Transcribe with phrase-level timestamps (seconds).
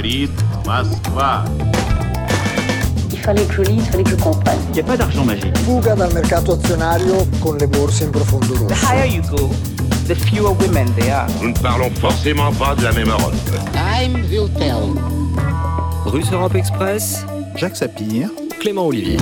[0.00, 0.30] говорит
[0.64, 1.44] Москва.
[3.12, 4.58] Il fallait que je lise, il fallait que je comprenne.
[4.70, 5.56] Il n'y a pas d'argent magique.
[5.58, 8.86] Fuga dal mercato azionario con le borse in profondo The rosso.
[8.86, 9.50] higher you go,
[10.06, 11.26] the fewer women there are.
[11.42, 13.34] Nous ne parlons forcément pas de la même Europe.
[13.72, 14.94] Time will tell.
[16.06, 17.24] Russe Europe Express,
[17.56, 18.30] Jacques Sapir,
[18.60, 19.18] Clément Olivier.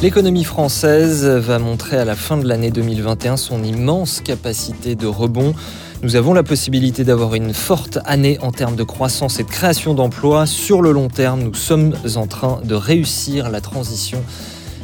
[0.00, 5.54] L'économie française va montrer à la fin de l'année 2021 son immense capacité de rebond.
[6.03, 9.93] Nous avons la possibilité d'avoir une forte année en termes de croissance et de création
[9.93, 10.45] d'emplois.
[10.45, 14.21] Sur le long terme, nous sommes en train de réussir la transition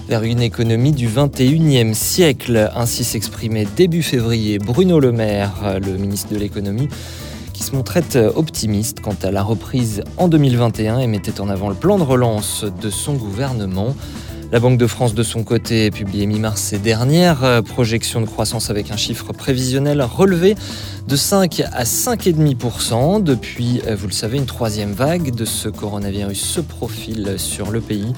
[0.07, 2.71] vers une économie du 21e siècle.
[2.73, 6.87] Ainsi s'exprimait début février Bruno Le Maire, le ministre de l'économie,
[7.51, 11.75] qui se montrait optimiste quant à la reprise en 2021 et mettait en avant le
[11.75, 13.93] plan de relance de son gouvernement.
[14.51, 18.71] La Banque de France, de son côté, publié mi-mars ses dernières euh, projections de croissance
[18.71, 20.55] avec un chiffre prévisionnel relevé
[21.09, 23.23] de 5 à 5,5%.
[23.23, 27.81] Depuis, euh, vous le savez, une troisième vague de ce coronavirus se profile sur le
[27.81, 28.13] pays.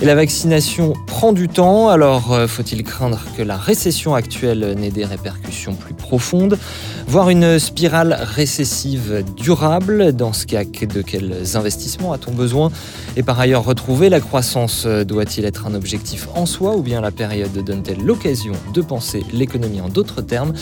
[0.00, 4.90] Et la vaccination prend du temps, alors euh, faut-il craindre que la récession actuelle n'ait
[4.90, 6.58] des répercussions plus profondes,
[7.06, 12.70] voire une spirale récessive durable Dans ce cas, de quels investissements a-t-on besoin?
[13.16, 17.10] Et par ailleurs, retrouver la croissance doit-il être un objectif en soi ou bien la
[17.10, 20.52] période donne-t-elle l'occasion de penser l'économie en d'autres termes?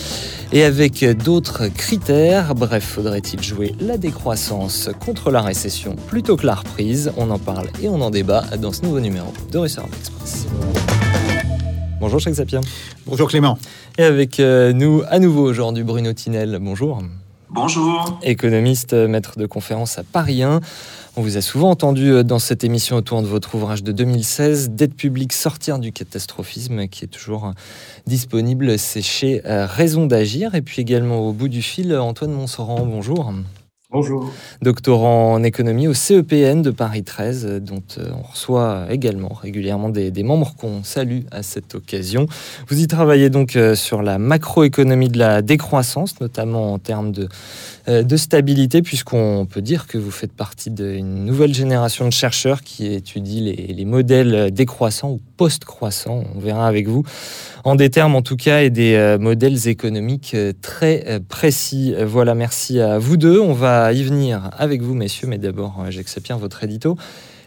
[0.51, 6.55] Et avec d'autres critères Bref, faudrait-il jouer la décroissance contre la récession plutôt que la
[6.55, 7.11] reprise?
[7.17, 10.47] On en parle et on en débat dans ce nouveau numéro de Russell Express.
[12.03, 12.59] Bonjour Jacques Sapien.
[13.05, 13.57] Bonjour Clément.
[13.97, 16.59] Et avec euh, nous à nouveau aujourd'hui Bruno Tinel.
[16.59, 17.01] Bonjour.
[17.49, 18.19] Bonjour.
[18.23, 20.59] Économiste, euh, maître de conférence à Paris 1.
[21.15, 24.71] On vous a souvent entendu euh, dans cette émission autour de votre ouvrage de 2016,
[24.71, 27.53] Dette publique, sortir du catastrophisme, qui est toujours
[28.05, 28.77] disponible.
[28.77, 30.55] C'est chez Raison d'agir.
[30.55, 32.85] Et puis également au bout du fil, Antoine Monsoran.
[32.85, 33.31] Bonjour.
[33.93, 34.31] Bonjour.
[34.63, 39.89] Doctorant en économie au CEPN de Paris 13, euh, dont euh, on reçoit également régulièrement
[39.89, 42.25] des, des membres qu'on salue à cette occasion.
[42.69, 47.29] Vous y travaillez donc euh, sur la macroéconomie de la décroissance, notamment en termes de,
[47.87, 52.93] de stabilité, puisqu'on peut dire que vous faites partie d'une nouvelle génération de chercheurs qui
[52.93, 57.03] étudie les, les modèles décroissants ou post-croissants, on verra avec vous,
[57.63, 61.93] en des termes en tout cas et des euh, modèles économiques euh, très euh, précis.
[61.95, 63.39] Euh, Voilà, merci à vous deux.
[63.39, 66.97] On va y venir avec vous, messieurs, mais d'abord, euh, j'accepte bien votre édito.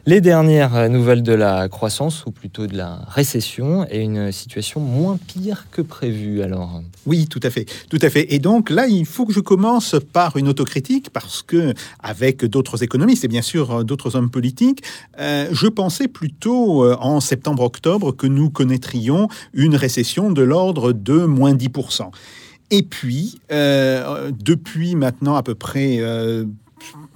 [0.09, 5.19] Les dernières nouvelles de la croissance, ou plutôt de la récession, et une situation moins
[5.19, 6.43] pire que prévu.
[6.43, 8.33] Alors, Oui, tout à fait, tout à fait.
[8.33, 12.85] Et donc là, il faut que je commence par une autocritique parce que, avec d'autres
[12.85, 14.85] économistes et bien sûr d'autres hommes politiques,
[15.19, 21.25] euh, je pensais plutôt euh, en septembre-octobre que nous connaîtrions une récession de l'ordre de
[21.25, 22.13] moins 10%.
[22.71, 25.99] Et puis, euh, depuis maintenant à peu près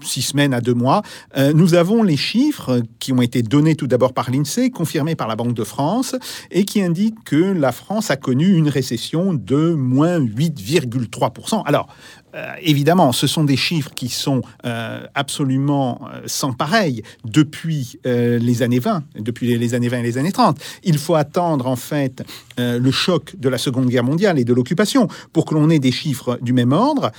[0.02, 1.02] six semaines à deux mois,
[1.36, 5.28] euh, nous avons les chiffres qui ont été donnés tout d'abord par l'INSEE, confirmés par
[5.28, 6.14] la Banque de France,
[6.50, 11.62] et qui indiquent que la France a connu une récession de moins 8,3%.
[11.66, 11.88] Alors,
[12.34, 18.62] euh, évidemment, ce sont des chiffres qui sont euh, absolument euh, sans pareil depuis les
[18.62, 20.58] années 20, depuis les, les années 20 et les années 30.
[20.84, 22.22] Il faut attendre en fait
[22.58, 25.92] le choc de la Seconde Guerre mondiale et de l'occupation pour que l'on ait des
[25.92, 27.10] chiffres du même ordre.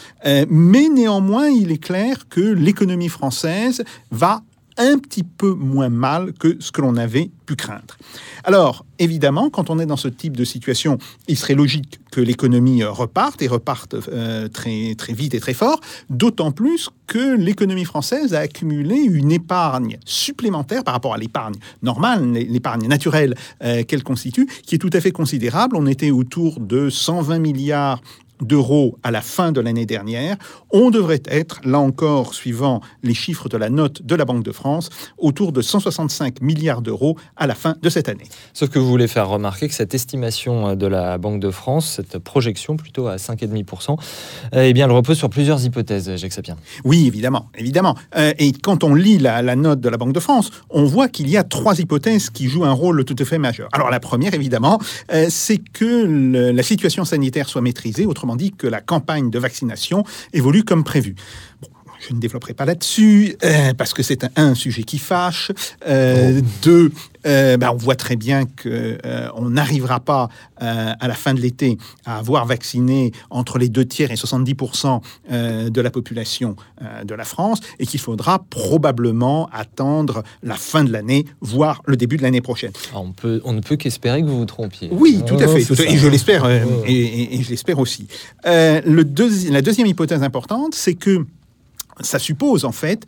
[0.49, 4.43] Mais néanmoins, il est clair que l'économie française va
[4.77, 7.97] un petit peu moins mal que ce que l'on avait pu craindre.
[8.43, 12.83] Alors, évidemment, quand on est dans ce type de situation, il serait logique que l'économie
[12.83, 15.79] reparte et reparte euh, très, très vite et très fort,
[16.09, 22.31] d'autant plus que l'économie française a accumulé une épargne supplémentaire par rapport à l'épargne normale,
[22.31, 25.75] l'épargne naturelle euh, qu'elle constitue, qui est tout à fait considérable.
[25.75, 28.01] On était autour de 120 milliards
[28.41, 30.35] d'euros à la fin de l'année dernière.
[30.71, 34.51] On devrait être, là encore, suivant les chiffres de la note de la Banque de
[34.51, 38.25] France, autour de 165 milliards d'euros à la fin de cette année.
[38.53, 41.93] sauf que vous voulez faire remarquer que cette estimation euh, de la Banque de France,
[41.97, 43.97] cette projection plutôt à 5,5%,
[44.55, 46.57] euh, eh bien, elle repose sur plusieurs hypothèses, Jacques Sapien.
[46.83, 47.95] Oui, évidemment, évidemment.
[48.17, 51.07] Euh, et quand on lit la, la note de la Banque de France, on voit
[51.07, 53.69] qu'il y a trois hypothèses qui jouent un rôle tout à fait majeur.
[53.73, 54.79] Alors la première, évidemment,
[55.13, 59.39] euh, c'est que le- la situation sanitaire soit maîtrisée, autrement dit que la campagne de
[59.39, 61.15] vaccination évolue comme prévu.
[62.07, 65.51] Je ne développerai pas là-dessus, euh, parce que c'est un, un sujet qui fâche.
[65.87, 66.91] Euh, Deux,
[67.27, 70.29] euh, ben, on voit très bien qu'on n'arrivera pas
[70.63, 75.01] euh, à la fin de l'été à avoir vacciné entre les deux tiers et 70%
[75.31, 80.83] euh, de la population euh, de la France et qu'il faudra probablement attendre la fin
[80.83, 82.71] de l'année, voire le début de l'année prochaine.
[82.91, 84.89] Alors, on, peut, on ne peut qu'espérer que vous vous trompiez.
[84.91, 85.63] Oui, tout à fait.
[85.63, 88.07] tout et je l'espère, euh, et, et- et je l'espère aussi.
[88.47, 91.25] Euh, le deuxi- la deuxième hypothèse importante, c'est que
[91.99, 93.05] ça suppose en fait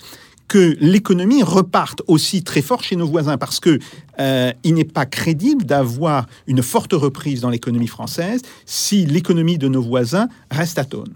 [0.48, 3.80] que l'économie reparte aussi très fort chez nos voisins parce que
[4.20, 9.68] euh, il n'est pas crédible d'avoir une forte reprise dans l'économie française si l'économie de
[9.68, 11.14] nos voisins reste atone.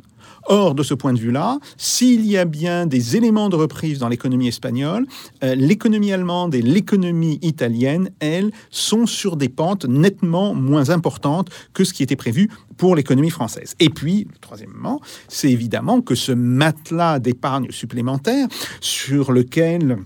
[0.49, 4.07] Or, de ce point de vue-là, s'il y a bien des éléments de reprise dans
[4.07, 5.05] l'économie espagnole,
[5.43, 11.83] euh, l'économie allemande et l'économie italienne, elles, sont sur des pentes nettement moins importantes que
[11.83, 13.75] ce qui était prévu pour l'économie française.
[13.79, 18.47] Et puis, troisièmement, c'est évidemment que ce matelas d'épargne supplémentaire
[18.79, 19.97] sur lequel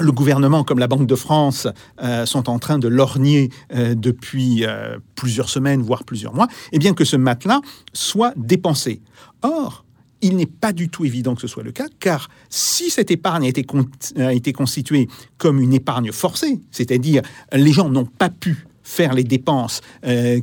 [0.00, 1.68] le gouvernement comme la Banque de France
[2.02, 6.78] euh, sont en train de lorgner euh, depuis euh, plusieurs semaines, voire plusieurs mois, et
[6.78, 7.60] bien que ce matelas
[7.92, 9.00] soit dépensé.
[9.42, 9.84] Or,
[10.20, 13.44] il n'est pas du tout évident que ce soit le cas, car si cette épargne
[13.44, 17.20] a été, constituée comme une épargne forcée, c'est-à-dire
[17.52, 19.82] les gens n'ont pas pu faire les dépenses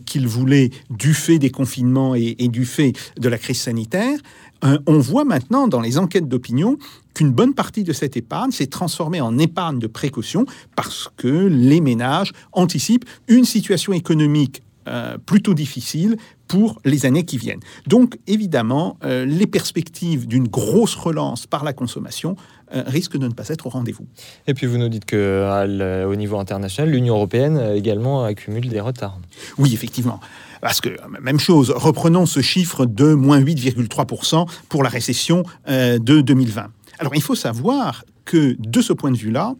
[0.05, 4.19] qu'ils voulaient du fait des confinements et, du fait de la crise sanitaire,
[4.63, 6.77] on voit maintenant dans les enquêtes d'opinion
[7.13, 11.81] qu'une bonne partie de cette épargne s'est transformée en épargne de précaution parce que les
[11.81, 16.17] ménages anticipent une situation économique euh, plutôt difficile
[16.47, 17.59] pour les années qui viennent.
[17.85, 22.35] Donc évidemment, euh, les perspectives d'une grosse relance par la consommation
[22.73, 24.07] euh, risquent de ne pas être au rendez-vous.
[24.47, 29.19] Et puis vous nous dites que au niveau international, l'Union européenne également accumule des retards.
[29.59, 30.19] Oui, effectivement.
[30.61, 30.89] Parce que,
[31.21, 36.67] même chose, reprenons ce chiffre de moins 8,3% pour la récession de 2020.
[36.99, 39.55] Alors il faut savoir que de ce point de vue-là,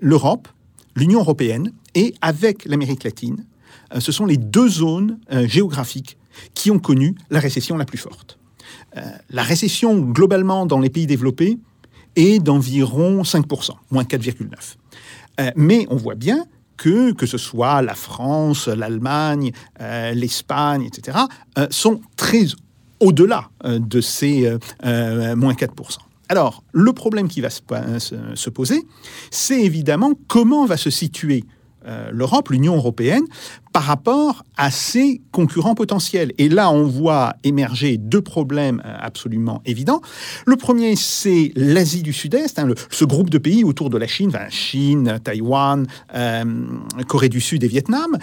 [0.00, 0.48] l'Europe,
[0.94, 3.44] l'Union européenne et avec l'Amérique latine,
[3.94, 6.18] euh, ce sont les deux zones euh, géographiques
[6.54, 8.38] qui ont connu la récession la plus forte.
[8.96, 11.58] Euh, la récession globalement dans les pays développés
[12.16, 15.52] est d'environ 5%, moins 4,9%.
[15.54, 16.46] mais on voit bien
[16.76, 19.52] que, que ce soit la France, l'Allemagne,
[20.14, 21.18] l'Espagne, etc.,
[21.70, 22.46] sont très
[23.00, 25.68] au-delà de ces moins 4%.
[26.28, 27.62] Alors, le problème qui va se,
[28.34, 28.82] se poser,
[29.30, 31.44] c'est évidemment comment va se situer
[31.86, 33.24] euh, l'Europe, l'Union européenne,
[33.72, 36.32] par rapport à ses concurrents potentiels.
[36.38, 40.00] Et là, on voit émerger deux problèmes euh, absolument évidents.
[40.46, 44.36] Le premier, c'est l'Asie du Sud-Est, hein, ce groupe de pays autour de la Chine,
[44.50, 46.44] Chine, Taïwan, euh,
[47.06, 48.16] Corée du Sud et Vietnam,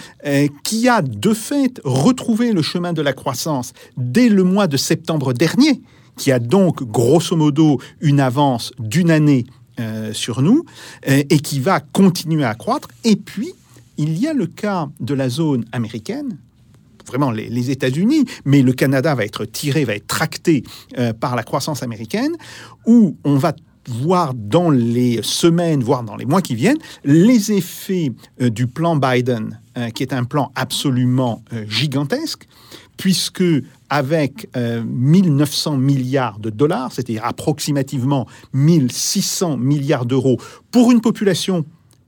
[0.63, 5.33] qui a de fait retrouvé le chemin de la croissance dès le mois de septembre
[5.33, 5.81] dernier,
[6.18, 9.45] qui a donc grosso modo une avance d'une année
[9.80, 10.66] euh, sur nous
[11.10, 12.90] euh, et qui va continuer à croître.
[13.04, 13.54] Et puis,
[13.98, 16.38] il y a le cas de la zone américaine,
[17.08, 20.64] vraiment les, États-Unis, mais le Canada va être tiré, va être tracté
[21.00, 22.36] euh, par la croissance américaine,
[22.86, 23.54] où on va
[23.90, 29.60] voir dans les semaines, voire dans les mois qui viennent, les effets du plan Biden,
[29.94, 32.48] qui est un plan absolument gigantesque,
[32.96, 33.44] puisque
[33.94, 40.38] avec 1900 euh, milliards de dollars, c'est-à-dire approximativement 1600 milliards d'euros
[40.72, 41.63] pour une population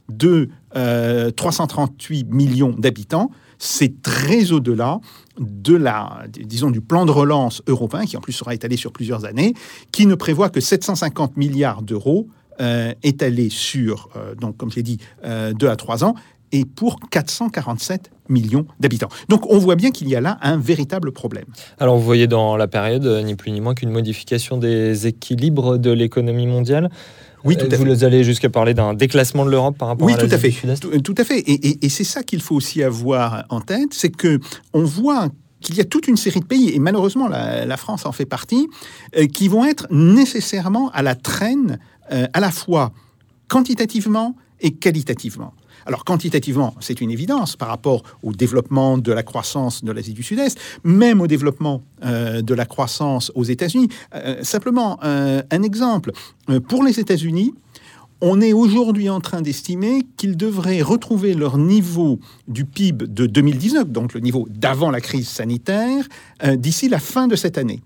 [0.10, 3.30] de 338 euh, millions d'habitants,
[3.60, 5.00] c'est très au-delà
[5.40, 9.26] de la, disons, du plan de relance européen, qui en plus sera étalé sur plusieurs
[9.26, 9.54] années,
[9.92, 12.28] qui ne prévoit que 750 milliards d'euros
[12.62, 14.10] euh, étalés sur,
[14.42, 14.98] donc, comme j'ai dit,
[15.54, 16.16] deux à trois ans,
[16.52, 19.10] et pour 447 millions d'habitants.
[19.30, 21.46] Donc on voit bien qu'il y a là un véritable problème.
[21.80, 25.92] Alors vous voyez dans la période ni plus ni moins qu'une modification des équilibres de
[25.92, 26.90] l'économie mondiale.
[27.46, 30.18] Oui, tout à vous allez jusqu'à parler d'un déclassement de l'Europe par rapport oui, à
[30.18, 30.52] tout à fait.
[31.04, 31.44] Tout, à fait.
[31.46, 34.40] Et, c'est ça qu'il faut aussi avoir en tête, c'est que
[34.74, 35.30] on voit
[35.62, 38.68] qu'il y a toute une série de pays, et malheureusement la, France en fait partie,
[39.16, 41.80] euh, qui vont être nécessairement à la traîne
[42.12, 42.92] euh, à la fois
[43.48, 45.54] quantitativement et qualitativement.
[45.86, 50.24] Alors quantitativement, c'est une évidence par rapport au développement de la croissance de l'Asie du
[50.24, 53.90] Sud-Est, même au développement euh, de la croissance aux États-Unis.
[54.16, 56.12] Euh, simplement, euh, un exemple.
[56.68, 57.54] pour les États-Unis,
[58.22, 63.90] on est aujourd'hui en train d'estimer qu'ils devraient retrouver leur niveau du PIB de 2019,
[63.90, 66.08] donc le niveau d'avant la crise sanitaire,
[66.56, 67.82] d'ici la fin de cette année.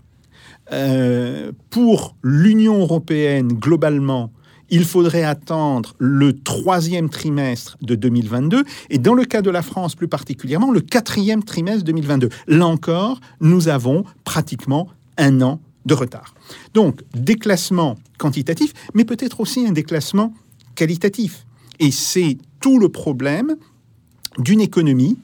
[1.71, 4.31] pour l'Union européenne, globalement,
[4.71, 9.95] il faudrait attendre le troisième trimestre de 2022 et dans le cas de la France
[9.95, 12.29] plus particulièrement, le quatrième trimestre 2022.
[12.47, 16.33] Là encore, nous avons pratiquement un an de retard.
[16.73, 20.33] Donc, déclassement quantitatif, mais peut-être aussi un déclassement
[20.75, 21.45] qualitatif.
[21.79, 23.55] Et c'est tout le problème
[24.37, 25.17] d'une économie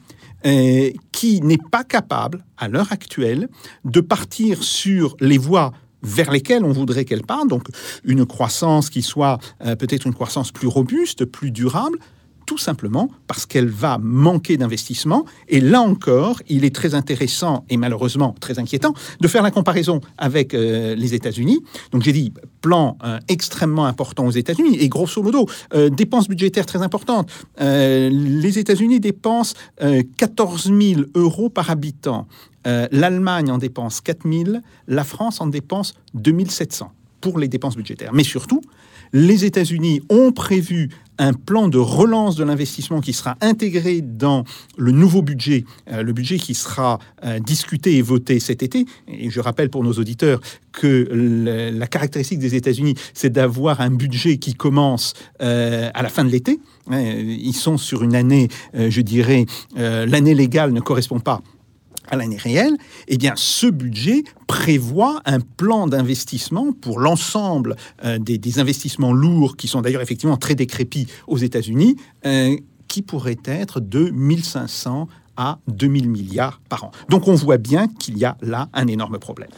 [0.46, 3.50] euh, qui n'est pas capable, à l'heure actuelle,
[3.84, 5.74] de partir sur les voies
[6.06, 7.68] vers lesquelles on voudrait qu'elle parte, donc
[8.04, 11.98] une croissance qui soit euh, peut-être une croissance plus robuste, plus durable,
[12.46, 15.26] tout simplement parce qu'elle va manquer d'investissement.
[15.48, 20.02] Et là encore, il est très intéressant et malheureusement très inquiétant de faire la comparaison
[20.18, 21.62] avec euh, les États-Unis.
[21.92, 26.66] Donc j'ai dit plan euh, extrêmement important aux États-Unis et grosso modo euh, dépenses budgétaires
[26.66, 27.30] très importantes.
[27.60, 29.56] les États-Unis dépensent
[30.18, 32.28] 14 000 euros par habitant.
[32.66, 36.92] L'Allemagne en dépense 4 000, la France en dépense 2 700
[37.26, 38.14] pour les dépenses budgétaires.
[38.14, 38.62] Mais surtout,
[39.12, 44.44] les États-Unis ont prévu un plan de relance de l'investissement qui sera intégré dans
[44.78, 48.86] le nouveau budget, euh, le budget qui sera euh, discuté et voté cet été.
[49.08, 50.40] Et je rappelle pour nos auditeurs
[50.72, 51.10] que
[51.80, 56.30] la caractéristique des États-Unis, c'est d'avoir un budget qui commence euh, à la fin de
[56.30, 56.60] l'été.
[56.92, 61.42] Ils sont sur une année, je dirais, l'année légale ne correspond pas
[62.10, 62.76] à l'année réelle,
[63.08, 69.68] eh bien, ce budget prévoit un plan d'investissement pour l'ensemble euh, des, investissements lourds, qui
[69.68, 71.96] sont d'ailleurs effectivement très décrépits aux États-Unis,
[72.26, 72.56] euh,
[72.88, 75.08] qui pourrait être de 1500
[75.38, 76.92] à 2000 milliards par an.
[77.10, 79.50] Donc on voit bien qu'il y a là un énorme problème.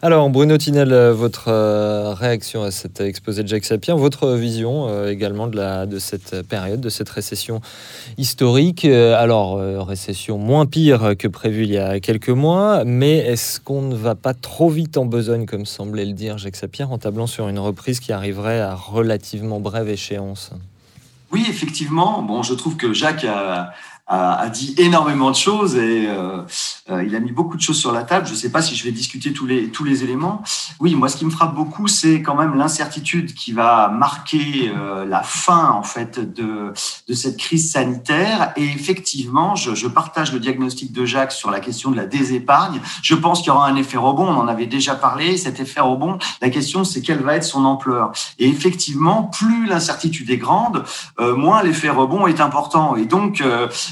[0.00, 4.86] Alors, Bruno Tinel, euh, votre euh, réaction à cet exposé de Jacques Sapien, votre vision
[4.86, 7.60] euh, également de, la, de cette période, de cette récession
[8.16, 8.84] historique.
[8.84, 13.96] Alors, récession moins pire que prévu il y a quelques mois, mais est-ce qu'on ne
[13.96, 17.48] va pas trop vite en besogne, comme semblait le dire Jacques Sapien, en tablant sur
[17.48, 20.52] une reprise qui arriverait à relativement brève échéance?
[21.32, 22.22] Oui, effectivement.
[22.22, 23.72] Bon, je trouve que Jacques a
[24.08, 26.42] a, dit énormément de choses et euh,
[26.90, 28.26] euh, il a mis beaucoup de choses sur la table.
[28.26, 30.42] Je ne sais pas si je vais discuter tous les, tous les éléments.
[30.80, 35.04] Oui, moi, ce qui me frappe beaucoup, c'est quand même l'incertitude qui va marquer euh,
[35.04, 36.72] la fin, en fait, de,
[37.06, 38.52] de cette crise sanitaire.
[38.56, 42.80] Et effectivement, je, je, partage le diagnostic de Jacques sur la question de la désépargne.
[43.02, 44.26] Je pense qu'il y aura un effet rebond.
[44.26, 45.36] On en avait déjà parlé.
[45.36, 48.12] Cet effet rebond, la question, c'est quelle va être son ampleur.
[48.38, 50.84] Et effectivement, plus l'incertitude est grande,
[51.18, 52.96] moins l'effet rebond est important.
[52.96, 53.42] Et donc,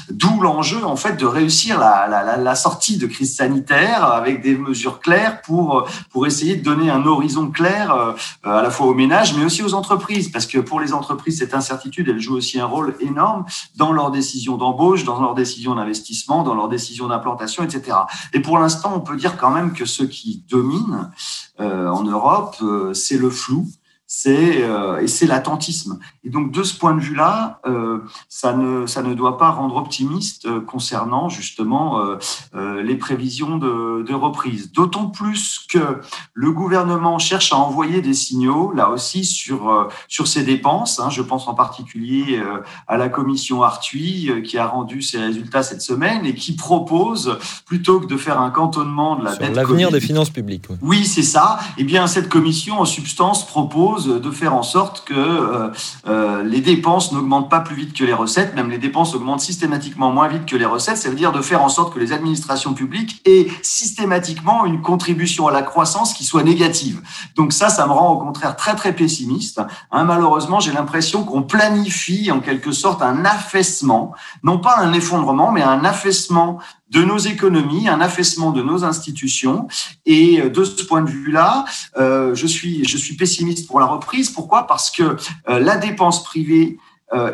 [0.09, 5.41] D'où l'enjeu en fait de réussir la, sortie de crise sanitaire avec des mesures claires
[5.41, 9.43] pour pour essayer de donner un horizon clair euh, à la fois aux ménages mais
[9.43, 12.95] aussi aux entreprises parce que pour les entreprises cette incertitude elle joue aussi un rôle
[13.01, 13.45] énorme
[13.75, 17.97] dans leurs décisions d'embauche, dans leurs décisions d'investissement, dans leurs décisions d'implantation, etc.
[18.33, 21.11] Et pour l'instant on peut dire quand même que ce qui domine
[21.59, 23.67] euh, en Europe euh, c'est le flou
[24.07, 25.99] c'est euh, et c'est l'attentisme.
[26.23, 27.99] Et donc de ce point de vue-là, euh,
[28.29, 32.15] ça ne ça ne doit pas rendre optimiste euh, concernant justement euh,
[32.55, 34.71] euh, les prévisions de, de reprise.
[34.71, 35.99] D'autant plus que
[36.33, 41.01] le gouvernement cherche à envoyer des signaux là aussi sur sur ses dépenses.
[41.01, 41.09] Hein.
[41.09, 42.41] Je pense en particulier
[42.87, 47.99] à la commission Arthuis qui a rendu ses résultats cette semaine et qui propose plutôt
[47.99, 50.65] que de faire un cantonnement de la sur l'avenir des finances publiques.
[50.69, 51.59] Oui, oui c'est ça.
[51.77, 55.69] Eh bien cette commission en substance propose de faire en sorte que euh,
[56.07, 60.11] euh, les dépenses n'augmentent pas plus vite que les recettes, même les dépenses augmentent systématiquement
[60.11, 60.97] moins vite que les recettes.
[60.97, 65.47] Ça veut dire de faire en sorte que les administrations publiques aient systématiquement une contribution
[65.47, 67.01] à la croissance qui soit négative.
[67.35, 69.61] Donc ça, ça me rend au contraire très très pessimiste.
[69.91, 74.13] Hein, malheureusement, j'ai l'impression qu'on planifie en quelque sorte un affaissement,
[74.43, 79.67] non pas un effondrement, mais un affaissement de nos économies, un affaissement de nos institutions.
[80.05, 81.65] Et euh, de ce point de vue-là,
[81.97, 82.83] euh, je, suis,
[83.17, 84.29] pessimiste pour la reprise.
[84.29, 84.67] Pourquoi?
[84.67, 85.17] Parce que
[85.49, 86.77] euh, la dépense privée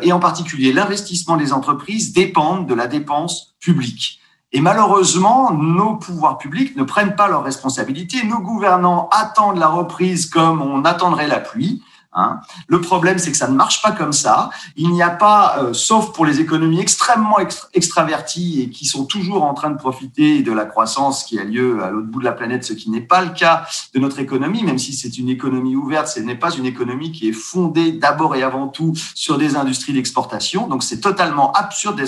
[0.02, 4.20] et en particulier l'investissement des entreprises dépendent de la dépense publique.
[4.52, 8.24] Et malheureusement, nos pouvoirs publics ne prennent pas leurs responsabilités.
[8.24, 11.82] Nos gouvernants attendent la reprise comme on attendrait la pluie.
[12.14, 12.40] Hein.
[12.68, 14.50] Le problème, c'est que ça ne marche pas comme ça.
[14.76, 17.38] Il n'y a pas, euh, sauf pour les économies extrêmement
[17.72, 21.82] extraverties et qui sont toujours en train de profiter de la croissance qui a lieu
[21.82, 24.62] à l'autre bout de la planète, ce qui n'est pas le cas de notre économie,
[24.62, 28.36] même si c'est une économie ouverte, ce n'est pas une économie qui est fondée d'abord
[28.36, 30.68] et avant tout sur des industries d'exportation.
[30.68, 32.00] Donc c'est totalement absurde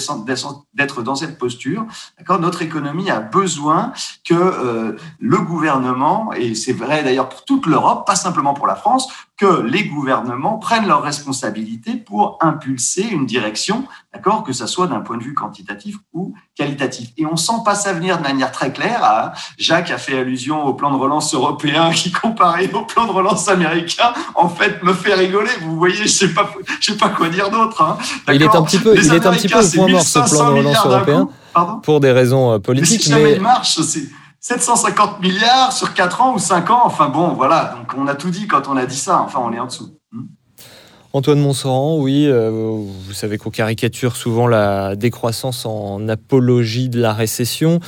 [0.74, 1.86] d'être dans cette posture.
[2.28, 3.92] Notre économie a besoin
[4.24, 8.76] que euh, le gouvernement, et c'est vrai d'ailleurs pour toute l'Europe, pas simplement pour la
[8.76, 9.95] France, que les gouvernements
[10.60, 15.34] prennent leurs responsabilités pour impulser une direction, d'accord, que ça soit d'un point de vue
[15.34, 17.10] quantitatif ou qualitatif.
[17.16, 19.32] Et on sent pas ça venir de manière très claire.
[19.58, 23.48] Jacques a fait allusion au plan de relance européen qui, comparé au plan de relance
[23.48, 25.50] américain, en fait, me fait rigoler.
[25.62, 26.50] Vous voyez, je sais pas,
[26.80, 27.82] je sais pas quoi dire d'autre.
[27.82, 27.98] Hein.
[28.32, 30.50] Il est un petit peu, il est un petit peu au point mort ce plan
[30.50, 31.28] de relance européen.
[31.82, 32.98] pour des raisons euh, politiques.
[32.98, 34.08] Mais si jamais il marche, c'est
[34.46, 36.82] 750 milliards sur 4 ans ou 5 ans.
[36.84, 37.74] Enfin bon, voilà.
[37.76, 39.20] Donc on a tout dit quand on a dit ça.
[39.20, 39.98] Enfin, on est en dessous.
[40.12, 40.26] Hmm.
[41.12, 47.12] Antoine Monsoran, oui, euh, vous savez qu'on caricature souvent la décroissance en apologie de la
[47.12, 47.80] récession.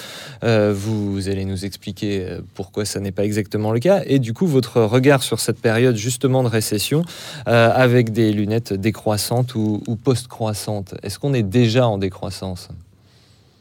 [0.42, 4.02] Euh, vous, allez nous expliquer euh, pourquoi ça n'est pas exactement le cas.
[4.06, 7.04] Et du coup, votre regard sur cette période justement de récession,
[7.46, 12.68] avec des lunettes décroissantes ou, ou post-croissantes, est-ce qu'on est déjà en décroissance?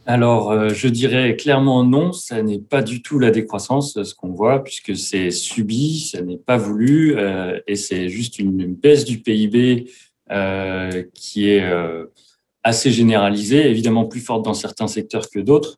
[0.09, 4.31] Alors, euh, je dirais clairement non, ça n'est pas du tout la décroissance, ce qu'on
[4.31, 9.19] voit, puisque c'est subi, ça n'est pas voulu, euh, et c'est juste une, baisse du
[9.19, 9.91] PIB
[10.31, 11.69] euh, qui est
[12.63, 15.77] assez généralisée, évidemment plus forte dans certains secteurs que d'autres.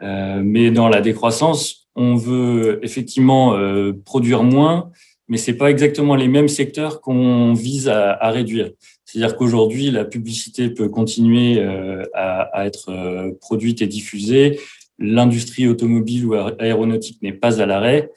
[0.00, 3.58] mais dans la décroissance, on veut effectivement
[4.04, 4.90] produire moins,
[5.26, 8.70] mais c'est pas exactement les mêmes secteurs qu'on vise à réduire.
[9.08, 14.60] C'est-à-dire qu'aujourd'hui, la publicité peut continuer euh, à, être euh, produite et diffusée.
[14.98, 18.10] L'industrie automobile ou aéronautique n'est pas à l'arrêt.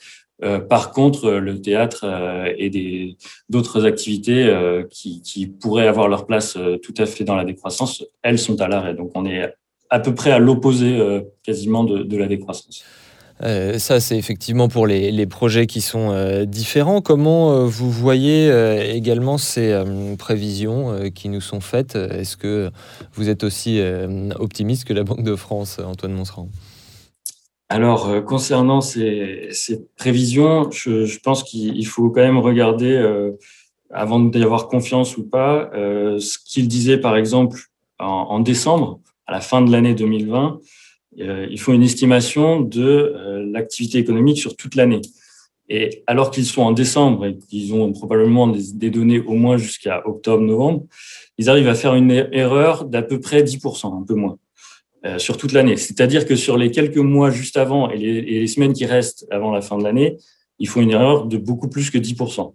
[0.44, 2.04] Euh, par contre, le théâtre
[2.58, 3.16] et
[3.48, 4.54] d'autres activités
[4.90, 8.94] qui, pourraient avoir leur place tout à fait dans la décroissance, elles sont à l'arrêt.
[8.94, 9.54] Donc, on est
[9.90, 11.00] à peu près à l'opposé
[11.44, 12.84] quasiment de la décroissance.
[13.44, 17.02] Euh, ça, c'est effectivement pour les, projets qui sont euh, différents.
[17.02, 18.52] Comment euh, vous voyez
[18.94, 19.84] également ces
[20.18, 21.96] prévisions qui nous sont faites?
[21.96, 22.72] Est-ce que
[23.14, 23.82] vous êtes aussi
[24.36, 26.50] optimiste que la Banque de France, Antoine Monserand
[27.74, 29.50] alors, concernant ces,
[29.96, 33.02] prévisions, je, pense qu'il faut quand même regarder,
[33.90, 37.62] avant d'y avoir confiance ou pas, ce qu'il disait par exemple
[37.98, 40.60] en, décembre, à la fin de l'année 2020,
[41.20, 45.02] euh, il faut une estimation de euh, l'activité économique sur toute l'année.
[45.70, 50.06] Et alors qu'ils sont en décembre et qu'ils ont probablement des, données au moins jusqu'à
[50.06, 50.86] octobre-novembre,
[51.38, 54.38] ils arrivent à faire une erreur d'à peu près 10%, un peu moins,
[55.06, 55.78] euh, sur toute l'année.
[55.78, 59.26] C'est-à-dire que sur les quelques mois juste avant et les, et les, semaines qui restent
[59.32, 60.18] avant la fin de l'année,
[60.60, 62.54] il faut une erreur de beaucoup plus que 10%.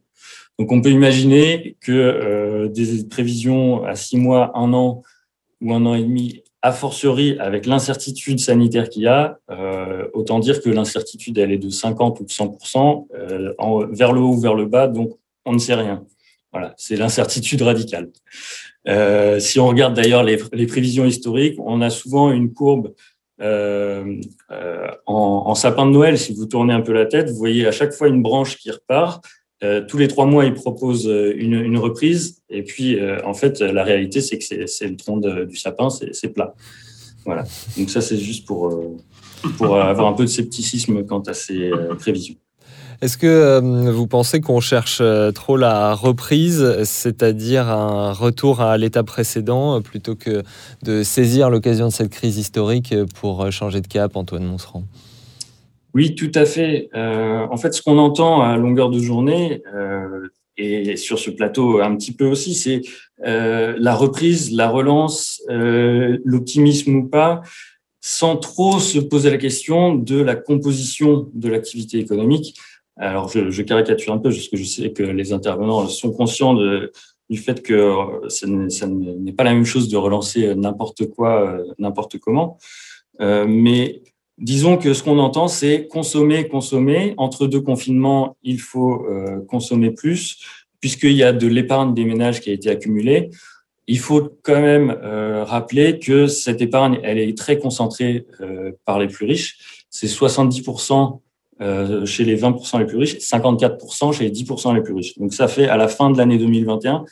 [0.59, 5.03] Donc on peut imaginer que euh, des prévisions à six mois, un an
[5.61, 10.39] ou un an et demi a fortiori avec l'incertitude sanitaire qu'il y a, euh, autant
[10.39, 14.33] dire que l'incertitude, elle est de 50 ou de 100%, euh, en, vers le haut
[14.33, 15.13] ou vers le bas, donc
[15.45, 16.05] on ne sait rien.
[16.53, 18.11] Voilà, c'est l'incertitude radicale.
[18.89, 20.37] Euh, si on regarde d'ailleurs les,
[20.67, 22.95] prévisions historiques, on a souvent une courbe
[23.41, 24.19] euh,
[24.51, 26.19] en, en, sapin de Noël.
[26.19, 28.71] Si vous tournez un peu la tête, vous voyez à chaque fois une branche qui
[28.71, 29.25] repart.
[29.67, 32.43] Euh, tous les trois mois, ils proposent une, une reprise.
[32.51, 36.29] Et puis, euh, en fait, la réalité, c'est que c'est le tronc du sapin, c'est
[36.29, 36.55] plat.
[37.25, 37.45] Voilà.
[37.77, 38.97] Donc ça, c'est juste pour, euh,
[39.59, 42.37] pour avoir un peu de scepticisme quant à ces prévisions.
[43.03, 45.03] Est-ce que vous pensez qu'on cherche
[45.35, 50.43] trop la reprise, c'est-à-dire un retour à l'état précédent, plutôt que
[50.83, 54.85] de saisir l'occasion de cette crise historique pour changer de cap, Antoine Monserand
[55.97, 56.91] oui, tout à fait.
[56.95, 60.29] Euh, en fait, ce qu'on entend à longueur de journée, euh,
[60.59, 62.83] et sur ce plateau un petit peu aussi, c'est
[63.27, 67.41] euh, la reprise, la relance, l'optimisme ou pas,
[68.03, 72.59] sans trop se poser la question de la composition de l'activité économique.
[72.99, 76.55] Alors, je, caricature un peu, parce que je sais que les intervenants sont conscients
[77.31, 82.59] du fait que ça n'est pas la même chose de relancer n'importe quoi, n'importe comment.
[83.19, 84.03] mais
[84.39, 87.15] Disons que ce qu'on entend, c'est consommer, consommer.
[87.17, 90.39] Entre deux confinements, il faut euh, consommer plus,
[90.81, 93.31] puisqu'il y a de l'épargne des ménages qui a été accumulée.
[93.87, 98.99] Il faut quand même euh, rappeler que cette épargne, elle est très concentrée euh, par
[98.99, 99.87] les plus riches.
[99.91, 101.21] C'est 70%
[102.05, 105.17] chez les 20% les plus riches, 54% chez les 10% les plus riches.
[105.17, 107.07] Donc ça fait à la fin de l'année 2021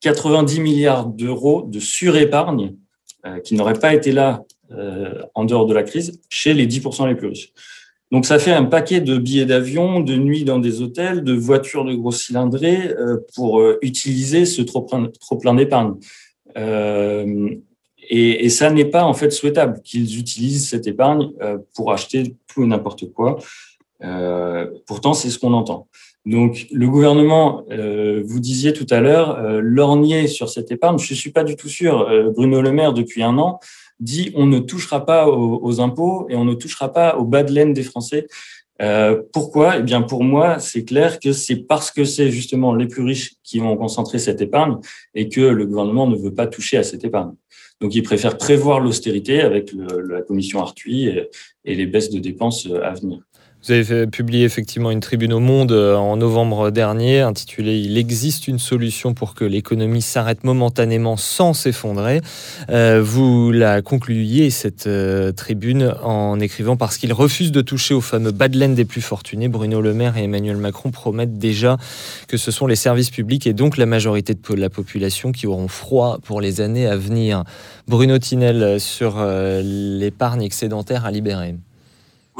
[0.00, 2.76] 90 milliards d'euros de surépargne
[3.44, 4.49] qui n'auraient pas été là euh,
[5.34, 7.52] en dehors de la crise chez les 10% les plus riches.
[8.10, 11.84] Donc ça fait un paquet de billets d'avion, de nuits dans des hôtels, de voitures
[11.84, 15.94] de gros cylindrés euh, pour euh, utiliser ce trop plein, trop plein d'épargne.
[18.12, 21.30] Et, ça n'est pas en fait souhaitable qu'ils utilisent cette épargne
[21.76, 23.38] pour acheter tout et n'importe quoi.
[24.86, 25.86] pourtant, c'est ce qu'on entend.
[26.26, 30.98] Donc, le gouvernement, vous disiez tout à l'heure, lorgner sur cette épargne.
[30.98, 32.04] Je suis pas du tout sûr.
[32.34, 33.60] Bruno Le Maire, depuis un an,
[34.00, 37.52] dit on ne touchera pas aux, impôts et on ne touchera pas au bas de
[37.52, 38.26] laine des Français.
[38.82, 39.78] Euh, pourquoi?
[39.78, 43.34] Eh bien, pour moi, c'est clair que c'est parce que c'est justement les plus riches
[43.42, 44.78] qui vont concentrer cette épargne
[45.14, 47.34] et que le gouvernement ne veut pas toucher à cette épargne.
[47.82, 51.08] Donc, il préfère prévoir l'austérité avec la commission Arthuis
[51.64, 53.20] et, les baisses de dépenses à venir.
[53.62, 58.48] Vous avez publié effectivement une tribune au Monde euh, en novembre dernier intitulée Il existe
[58.48, 62.22] une solution pour que l'économie s'arrête momentanément sans s'effondrer.
[62.70, 68.00] Euh, vous la concluiez, cette euh, tribune, en écrivant Parce qu'il refuse de toucher aux
[68.00, 71.76] fameux bas des plus fortunés, Bruno Le Maire et Emmanuel Macron promettent déjà
[72.28, 75.68] que ce sont les services publics et donc la majorité de la population qui auront
[75.68, 77.44] froid pour les années à venir.
[77.86, 79.22] Bruno Tinel sur
[79.62, 81.56] l'épargne excédentaire à libérer.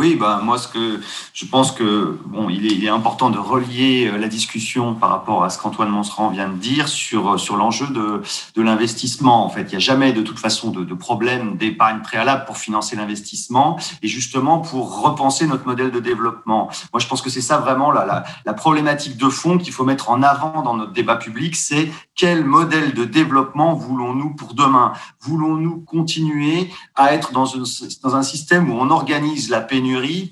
[0.00, 0.98] Oui, bah, moi, ce que
[1.34, 5.50] je pense que bon, il est, important de relier euh, la discussion par rapport à
[5.50, 8.22] ce qu'Antoine Monserand vient de dire sur, euh, sur l'enjeu de,
[8.56, 9.44] de l'investissement.
[9.44, 12.56] En fait, il n'y a jamais de toute façon de, de problème d'épargne préalable pour
[12.56, 16.70] financer l'investissement et justement pour repenser notre modèle de développement.
[16.94, 19.84] Moi, je pense que c'est ça vraiment la, la, la problématique de fond qu'il faut
[19.84, 24.94] mettre en avant dans notre débat public, c'est quel modèle de développement voulons-nous pour demain?
[25.20, 27.64] Voulons-nous continuer à être dans, une,
[28.02, 29.89] dans un système où on organise la pénurie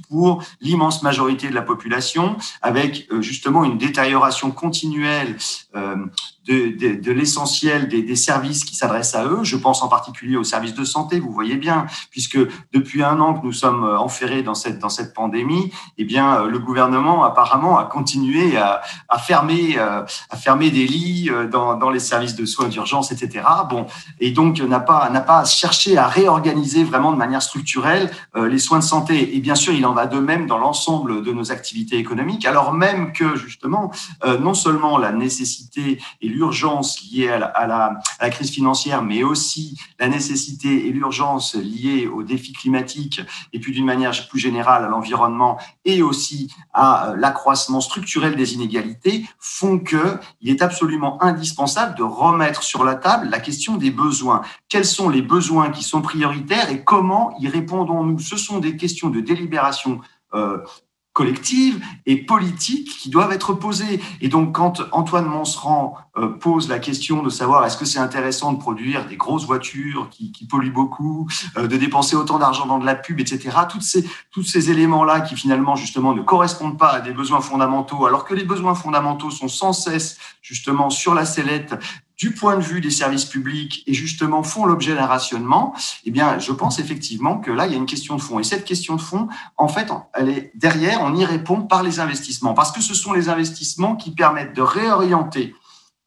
[0.09, 5.37] pour l'immense majorité de la population, avec euh, justement une détérioration continuelle
[6.49, 9.41] euh, de, de, l'essentiel des, des, services qui s'adressent à eux.
[9.43, 12.39] Je pense en particulier aux services de santé, vous voyez bien, puisque
[12.73, 16.45] depuis un an que nous sommes euh, enferrés dans cette, dans cette pandémie, eh bien,
[16.45, 21.99] le gouvernement apparemment a continué à, à fermer, à fermer des lits dans, dans les
[21.99, 23.45] services de soins d'urgence, etc.
[23.69, 23.87] Bon,
[24.21, 28.79] et donc n'a pas, n'a pas cherché à réorganiser vraiment de manière structurelle les soins
[28.79, 29.37] de santé.
[29.37, 32.73] Et bien sûr, il en va de même dans l'ensemble de nos activités économiques, alors
[32.73, 33.91] même que justement,
[34.25, 36.01] euh, non seulement la nécessité
[36.39, 42.53] l'urgence liées à la, crise financière, mais aussi la nécessité et l'urgence liées aux défis
[42.53, 43.21] climatiques,
[43.53, 48.55] et puis d'une manière plus générale à l'environnement, et aussi à euh, l'accroissement structurel des
[48.55, 53.91] inégalités, font que il est absolument indispensable de remettre sur la table la question des
[53.91, 54.43] besoins.
[54.69, 58.21] Quels sont les besoins qui sont prioritaires et comment y répondons-nous?
[58.21, 60.01] Ce sont des questions de délibération
[60.35, 60.59] euh,
[61.19, 64.01] collective et politique qui doivent être posées.
[64.21, 68.53] Et donc, quand Antoine Monserand euh, pose la question de savoir est-ce que c'est intéressant
[68.53, 72.79] de produire des grosses voitures qui, qui polluent beaucoup, euh, de dépenser autant d'argent dans
[72.79, 76.91] de la pub, etc., toutes ces, tous ces éléments-là qui finalement, justement, ne correspondent pas
[76.91, 81.25] à des besoins fondamentaux, alors que les besoins fondamentaux sont sans cesse, justement, sur la
[81.25, 81.75] sellette
[82.19, 85.73] du point de vue des services publics et justement font l'objet d'un rationnement,
[86.05, 88.41] eh bien, je pense effectivement que là, il y a une question de fond.
[88.41, 92.01] Et cette question de fond, en fait, elle est derrière, on y répond par les
[92.01, 95.55] investissements, parce que ce sont les investissements qui permettent de réorienter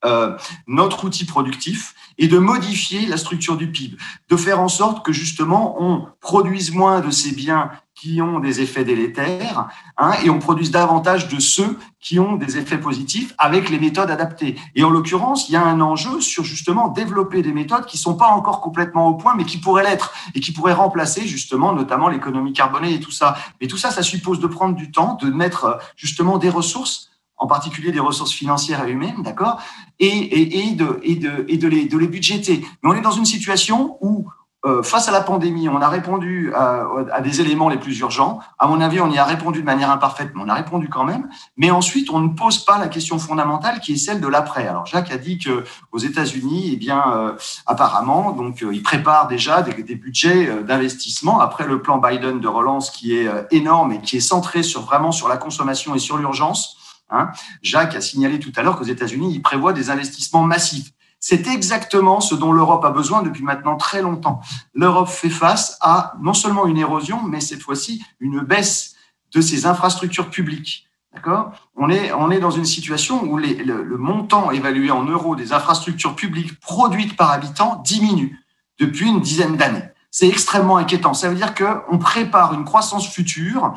[0.03, 0.35] euh,
[0.67, 3.97] notre outil productif et de modifier la structure du PIB,
[4.29, 7.71] de faire en sorte que justement on produise moins de ces biens
[8.01, 12.57] qui ont des effets délétères hein, et on produise davantage de ceux qui ont des
[12.57, 14.55] effets positifs avec les méthodes adaptées.
[14.73, 18.15] Et en l'occurrence, il y a un enjeu sur justement développer des méthodes qui sont
[18.15, 22.07] pas encore complètement au point, mais qui pourraient l'être et qui pourraient remplacer justement notamment
[22.07, 23.37] l'économie carbonée et tout ça.
[23.61, 27.45] Mais tout ça, ça suppose de prendre du temps, de mettre justement des ressources en
[27.47, 29.59] particulier des ressources financières et humaines, d'accord,
[29.99, 32.63] et de, les, de les budgéter.
[32.81, 34.27] Mais on est dans une situation où,
[34.63, 38.39] euh, face à la pandémie, on a répondu à, des éléments les plus urgents.
[38.59, 41.03] À mon avis, on y a répondu de manière imparfaite, mais on a répondu quand
[41.03, 41.29] même.
[41.57, 44.67] Mais ensuite, on ne pose pas la question fondamentale qui est celle de l'après.
[44.67, 47.33] Alors, Jacques a dit que aux États-Unis, eh bien, euh,
[47.65, 52.47] apparemment, donc, euh, ils préparent déjà des, budgets euh, d'investissement après le plan Biden de
[52.47, 56.17] relance qui est énorme et qui est centré sur vraiment sur la consommation et sur
[56.17, 56.77] l'urgence.
[57.09, 57.29] Hein.
[57.61, 60.91] Jacques a signalé tout à l'heure qu'aux États-Unis, ils prévoient des investissements massifs.
[61.23, 64.41] C'est exactement ce dont l'Europe a besoin depuis maintenant très longtemps.
[64.73, 68.95] L'Europe fait face à non seulement une érosion, mais cette fois-ci une baisse
[69.33, 70.87] de ses infrastructures publiques.
[71.13, 71.51] D'accord?
[71.75, 75.35] On est, on est dans une situation où les, le, le, montant évalué en euros
[75.35, 78.39] des infrastructures publiques produites par habitant diminue
[78.79, 79.83] depuis une dizaine d'années.
[80.09, 81.13] C'est extrêmement inquiétant.
[81.13, 83.73] Ça veut dire qu'on prépare une croissance future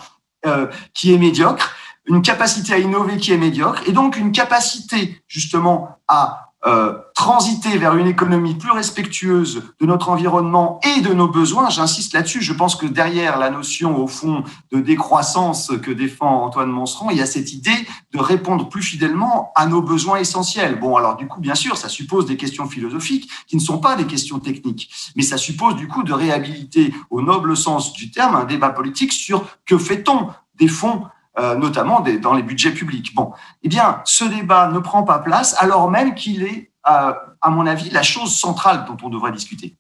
[0.47, 1.75] euh, qui est médiocre
[2.07, 7.77] une capacité à innover qui est médiocre et donc une capacité justement à euh, transiter
[7.77, 11.69] vers une économie plus respectueuse de notre environnement et de nos besoins.
[11.69, 12.41] J'insiste là-dessus.
[12.41, 17.19] Je pense que derrière la notion, au fond, de décroissance que défend Antoine Monserand, il
[17.19, 20.81] y a cette idée de répondre plus fidèlement à nos besoins essentiels.
[20.81, 23.95] Bon, alors du coup, bien sûr, ça suppose des questions philosophiques qui ne sont pas
[23.95, 28.37] des questions techniques, mais ça suppose du coup de réhabiliter, au noble sens du terme,
[28.37, 31.03] un débat politique sur que fait-on des fonds
[31.39, 33.15] euh, notamment des, dans les budgets publics.
[33.15, 37.51] Bon, eh bien, ce débat ne prend pas place alors même qu'il est, euh, à
[37.51, 39.77] mon avis, la chose centrale dont on devrait discuter.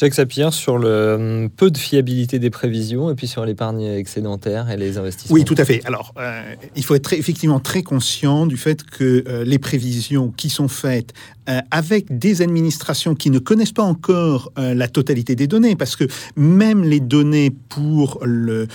[0.00, 4.70] Jacques Sapir, sur le hum, peu de fiabilité des prévisions et puis sur l'épargne excédentaire
[4.70, 5.34] et les investissements.
[5.34, 5.82] Oui, tout à fait.
[5.84, 10.48] Alors, euh, il faut être effectivement très conscient du fait que euh, les prévisions qui
[10.48, 11.12] sont faites
[11.50, 15.96] euh, avec des administrations qui ne connaissent pas encore euh, la totalité des données, parce
[15.96, 16.04] que
[16.36, 18.68] même les données pour le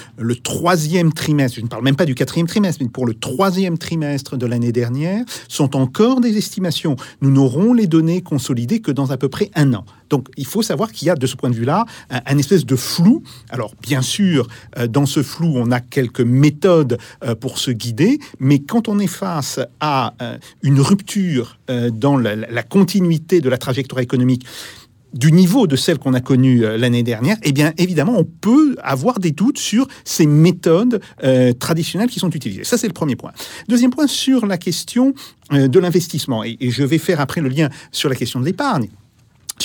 [0.43, 4.35] troisième trimestre, je ne parle même pas du quatrième trimestre, mais pour le troisième trimestre
[4.35, 6.95] de l'année dernière, sont encore des estimations.
[7.21, 9.85] Nous n'aurons les données consolidées que dans à peu près un an.
[10.15, 12.77] Donc, il faut savoir qu'il y a de ce point de vue-là un, espèce de
[12.77, 13.21] flou.
[13.49, 14.47] Alors, bien sûr,
[14.77, 18.97] euh, dans ce flou, on a quelques méthodes euh, pour se guider, mais quand on
[18.99, 21.59] est face à euh, une rupture
[21.91, 24.45] dans la, continuité de la trajectoire économique,
[25.13, 29.19] du niveau de celle qu'on a connue l'année dernière, eh bien évidemment, on peut avoir
[29.19, 31.01] des doutes sur ces méthodes
[31.59, 32.63] traditionnelles qui sont utilisées.
[32.63, 33.31] Ça, c'est le premier point.
[33.67, 35.13] Deuxième point, sur la question
[35.51, 38.89] de l'investissement, et je vais faire après le lien sur la question de l'épargne.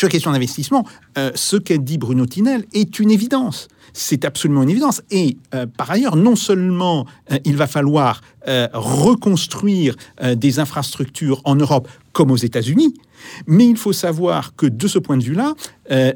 [0.00, 0.86] Sur la question d'investissement,
[1.18, 3.68] euh, ce qu'a dit Bruno Tinel est une évidence.
[3.92, 5.02] C'est absolument une évidence.
[5.10, 8.22] Et euh, par ailleurs, non seulement euh, il va falloir
[8.72, 9.96] reconstruire
[10.34, 12.94] des infrastructures en Europe comme aux États-Unis,
[13.46, 15.52] mais il faut savoir que de ce point de vue-là,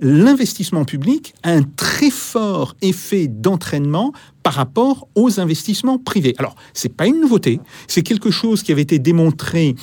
[0.01, 6.35] l'investissement public a un très fort effet d'entraînement par rapport aux investissements privés.
[6.38, 9.75] Alors, c'est pas une nouveauté, c'est quelque chose qui avait été démontré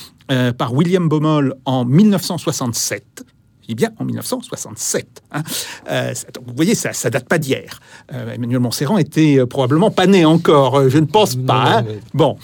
[0.58, 3.24] par William Baumol en 1967.
[3.72, 5.24] Dis bien en 1967.
[5.32, 5.44] hein.
[5.90, 7.80] Euh, donc, vous voyez, ça, ça date pas d'hier.
[8.12, 11.82] Euh, Emmanuel Montserrat était euh, probablement pas né encore, je ne pense pas.
[11.82, 11.96] non, hein.
[12.14, 12.38] Bon,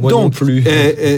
[0.00, 0.64] Moi donc, non plus.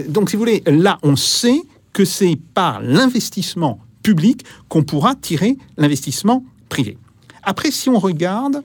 [0.09, 1.61] donc, si vous voulez, là, on sait
[1.93, 6.97] que c'est par l'investissement public qu'on pourra tirer l'investissement privé.
[7.43, 8.63] Après, si on regarde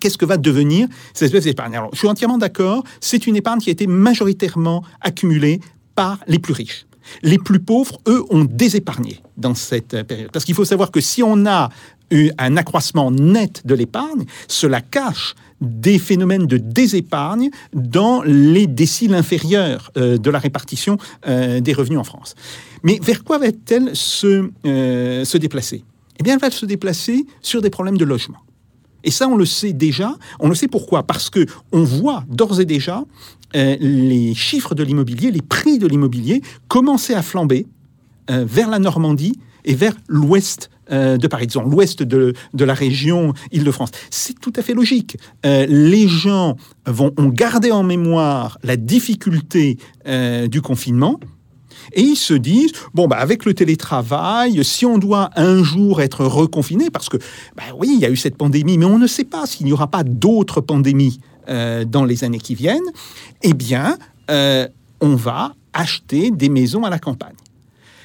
[0.00, 1.76] qu'est-ce que va devenir cette espèce d'épargne?
[1.76, 5.60] Alors, je suis entièrement d'accord, c'est une épargne qui a été majoritairement accumulée
[5.94, 6.86] par les plus riches.
[7.22, 10.30] Les plus pauvres, eux, ont désépargné dans cette période.
[10.32, 11.68] Parce qu'il faut savoir que si on a
[12.10, 19.14] eu un accroissement net de l'épargne, cela cache des phénomènes de désépargne dans les déciles
[19.14, 22.34] inférieurs euh, de la répartition euh, des revenus en France.
[22.82, 25.84] Mais vers quoi va-t-elle se, euh, se déplacer?
[26.18, 28.38] Eh bien, elle va se déplacer sur des problèmes de logement.
[29.04, 30.16] Et ça, on le sait déjà.
[30.40, 31.02] On le sait pourquoi?
[31.04, 33.04] Parce que on voit d'ores et déjà
[33.54, 37.66] euh, les chiffres de l'immobilier, les prix de l'immobilier commencer à flamber
[38.30, 42.74] euh, vers la Normandie et vers l'ouest euh, de Paris, disons l'ouest de, de la
[42.74, 43.90] région Île-de-France.
[44.10, 45.16] C'est tout à fait logique.
[45.44, 49.78] Les gens vont, ont gardé en mémoire la difficulté
[50.50, 51.20] du confinement.
[51.92, 56.24] Et ils se disent, bon, bah, avec le télétravail, si on doit un jour être
[56.24, 57.16] reconfiné, parce que,
[57.56, 59.72] bah, oui, il y a eu cette pandémie, mais on ne sait pas s'il n'y
[59.72, 62.80] aura pas d'autres pandémies euh, dans les années qui viennent,
[63.42, 63.98] eh bien,
[64.30, 64.68] euh,
[65.00, 67.34] on va acheter des maisons à la campagne.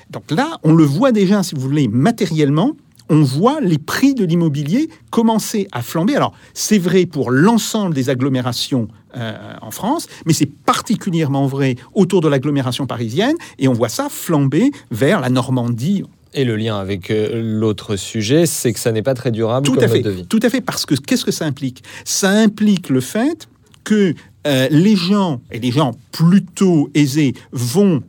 [0.10, 2.74] Donc là, on le voit déjà, si vous voulez, matériellement,
[3.10, 6.16] on voit les prix de l'immobilier commencer à flamber.
[6.16, 12.22] Alors, c'est vrai pour l'ensemble des agglomérations euh, en France, mais c'est particulièrement vrai autour
[12.22, 16.04] de l'agglomération parisienne, et on voit ça flamber vers la Normandie.
[16.34, 19.74] Et le lien avec euh, l'autre sujet, c'est que ça n'est pas très durable Tout
[19.74, 20.28] comme à fait, mode de vie.
[20.28, 21.84] tout à fait, parce que qu'est-ce que ça implique?
[22.06, 23.48] Ça implique le fait
[23.84, 24.14] que
[24.46, 28.04] euh, les gens, et les gens plutôt aisés, vont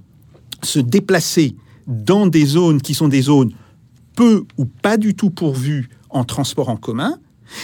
[0.63, 1.55] se déplacer
[1.87, 3.53] dans des zones qui sont des zones
[4.19, 7.21] peu ou pas du tout pourvues en transport en commun,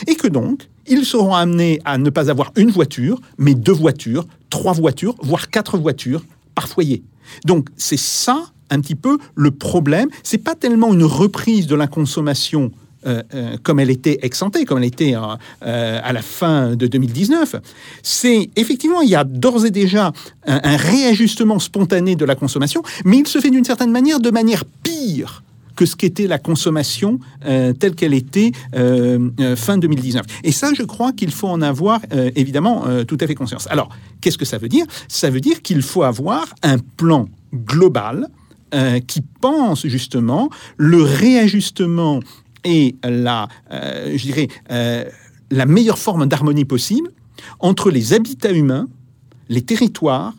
[0.07, 4.25] et que donc, ils seront amenés à ne pas avoir une voiture, mais deux voitures,
[4.51, 7.03] trois voitures, voire quatre voitures par foyer.
[7.45, 10.09] Donc, c'est ça un petit peu le problème.
[10.23, 12.71] C'est pas tellement une reprise de la consommation
[13.05, 17.57] euh, euh, comme elle était exemptée, comme elle était euh, à la fin de 2019.
[18.05, 20.13] C'est effectivement, il y a d'ores et déjà
[20.47, 24.65] un réajustement spontané de la consommation, mais il se fait d'une certaine manière de manière
[24.65, 25.44] pire
[25.75, 30.25] que ce qu'était la consommation euh, telle qu'elle était euh, euh, fin 2019.
[30.45, 32.01] Et ça, je crois qu'il faut en avoir
[32.37, 33.67] évidemment tout à fait conscience.
[33.71, 33.89] Alors,
[34.21, 34.87] qu'est-ce que ça veut dire?
[35.09, 38.29] Ça veut dire qu'il faut avoir un plan global
[39.07, 42.21] qui pense justement le réajustement
[42.65, 44.49] et la, je dirais,
[45.51, 47.11] la meilleure forme d'harmonie possible
[47.61, 48.89] entre les habitats humains,
[49.49, 50.35] les territoires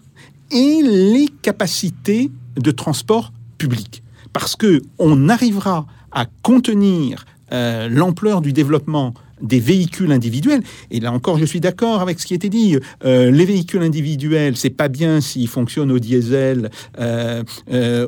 [0.52, 4.04] et les capacités de transport public.
[4.36, 10.62] Parce que on arrivera à contenir euh, l'ampleur du développement des véhicules individuels.
[10.92, 12.78] Et là encore, je suis d'accord avec ce qui a été dit.
[13.06, 16.70] Euh, les véhicules individuels, c'est pas bien s'ils fonctionnent au diesel
[17.00, 17.44] euh,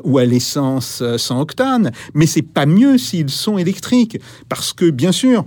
[0.04, 5.12] ou à l'essence sans octane, mais c'est pas mieux s'ils sont électriques, parce que bien
[5.12, 5.46] sûr.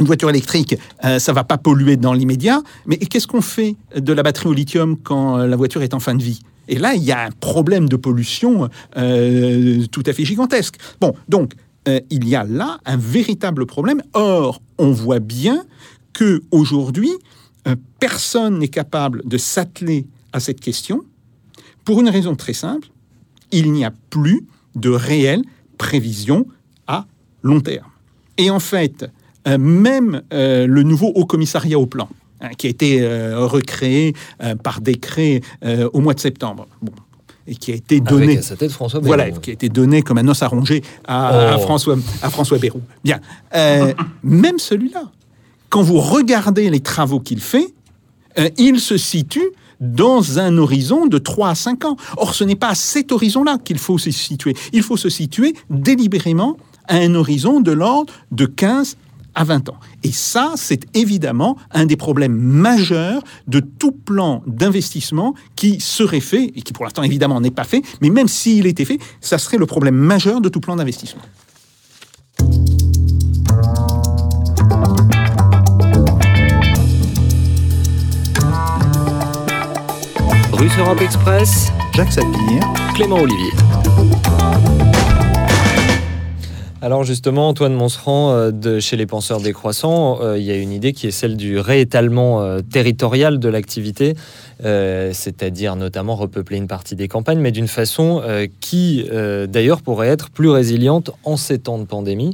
[0.00, 0.76] Une voiture électrique,
[1.18, 4.96] ça va pas polluer dans l'immédiat, mais qu'est-ce qu'on fait de la batterie au lithium
[4.96, 6.40] quand la voiture est en fin de vie?
[6.68, 10.76] Et là, il y a un problème de pollution euh, tout à fait gigantesque.
[11.00, 11.52] Bon, donc,
[11.88, 14.02] euh, il y a là un véritable problème.
[14.14, 15.64] Or, on voit bien
[16.12, 17.12] que aujourd'hui,
[17.68, 21.04] euh, personne n'est capable de s'atteler à cette question
[21.84, 22.88] pour une raison très simple
[23.52, 25.42] il n'y a plus de réelle
[25.78, 26.46] prévision
[26.88, 27.06] à
[27.42, 27.86] long terme.
[28.36, 29.06] Et en fait,
[29.46, 32.08] même le nouveau Haut Commissariat au Plan,
[32.40, 36.92] hein, qui a été euh, recréé euh, par décret euh, au mois de septembre, bon,
[37.46, 39.08] et qui a été donné, Avec à sa tête François Bayrou.
[39.08, 41.60] voilà, qui a été donné comme un os à ronger à, à Oh.
[41.60, 42.80] François, à François Bayrou.
[43.04, 43.20] Bien,
[44.22, 45.10] même celui-là,
[45.68, 47.74] quand vous regardez les travaux qu'il fait,
[48.56, 51.96] il se situe dans un horizon de 3 à 5 ans.
[52.16, 54.54] Or, ce n'est pas à cet horizon-là qu'il faut se situer.
[54.72, 56.56] Il faut se situer délibérément
[56.88, 58.96] à un horizon de l'ordre de 15
[59.34, 59.76] à 20 ans.
[60.02, 66.52] Et ça, c'est évidemment un des problèmes majeurs de tout plan d'investissement qui serait fait,
[66.54, 69.58] et qui pour l'instant évidemment n'est pas fait, mais même s'il était fait, ça serait
[69.58, 71.22] le problème majeur de tout plan d'investissement.
[80.52, 82.60] Russe Europe Express, Jacques Sapir.
[82.94, 83.50] Clément Olivier.
[86.84, 90.70] Alors justement, Antoine Monseran, euh, de chez les penseurs décroissants, euh, il y a une
[90.70, 94.12] idée qui est celle du réétalement euh, territorial de l'activité,
[94.60, 98.22] c'est-à-dire notamment repeupler une partie des campagnes, mais d'une façon
[98.60, 99.04] qui
[99.48, 102.32] d'ailleurs pourrait être plus résiliente en ces temps de pandémie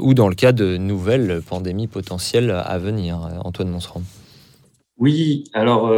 [0.00, 3.20] ou dans le cas de nouvelles pandémies potentielles à venir.
[3.44, 4.02] Antoine Monseran.
[4.98, 5.92] Oui, alors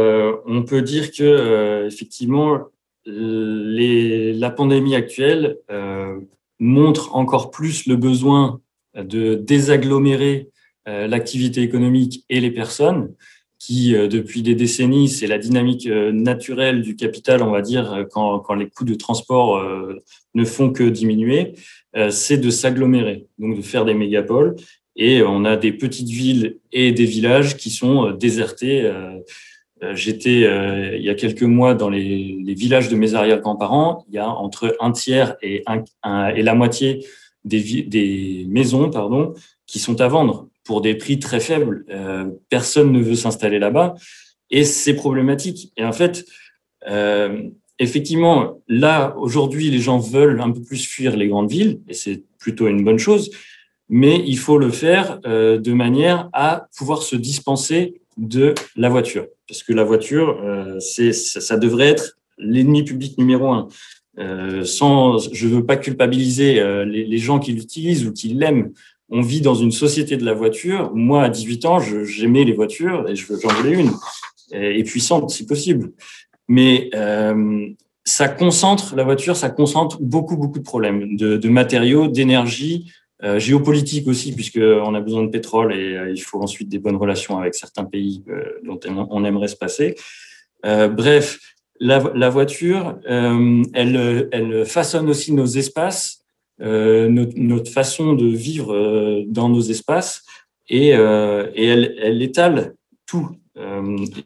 [0.45, 2.59] on peut dire que effectivement
[3.05, 5.57] la pandémie actuelle
[6.63, 8.61] montre encore plus le besoin
[8.95, 10.49] de désagglomérer
[10.87, 13.13] euh, l'activité économique et les personnes,
[13.59, 18.05] qui euh, depuis des décennies, c'est la dynamique euh, naturelle du capital, on va dire,
[18.11, 19.61] quand, quand les coûts de transport
[20.33, 21.53] ne font que diminuer,
[22.09, 24.55] c'est de s'agglomérer, donc de faire des mégapoles.
[24.95, 28.91] Et on a des petites villes et des villages qui sont désertés.
[29.83, 34.05] Euh, J'étais euh, il y a quelques mois dans les, villages de Mézarial-Camparent.
[34.09, 35.63] Il y a entre un tiers et,
[36.03, 37.05] la moitié
[37.43, 38.89] des, maisons
[39.67, 41.85] qui sont à vendre pour des prix très faibles.
[41.89, 43.95] Euh, personne ne veut s'installer là-bas
[44.49, 45.73] et c'est problématique.
[45.77, 46.25] Et en fait,
[47.79, 52.23] effectivement, là, aujourd'hui, les gens veulent un peu plus fuir les grandes villes et c'est
[52.39, 53.31] plutôt une bonne chose
[53.89, 59.27] mais il faut le faire de manière à pouvoir se dispenser de la voiture.
[59.47, 63.67] Parce que la voiture, euh, c'est, ça, devrait être l'ennemi public numéro un.
[64.19, 68.71] Euh, sans, je veux pas culpabiliser euh, les, gens qui l'utilisent ou qui l'aiment.
[69.09, 70.91] On vit dans une société de la voiture.
[70.93, 73.91] Moi, à 18 ans, j'aimais les voitures et j'en voulais une,
[74.51, 75.91] et, puissante si possible.
[76.47, 76.89] Mais
[78.05, 82.91] ça concentre, la voiture, ça concentre beaucoup, beaucoup de problèmes, de matériaux, d'énergie,
[83.23, 86.97] euh, géopolitique aussi, puisqu'on a besoin de pétrole et euh, il faut ensuite des bonnes
[86.97, 89.95] relations avec certains pays euh, dont on- aimerait se passer.
[90.63, 91.39] Bref,
[91.79, 96.23] la, voiture, elle, façonne aussi nos espaces,
[96.59, 100.23] notre, façon de vivre dans nos espaces
[100.69, 103.29] et, elle, étale tout.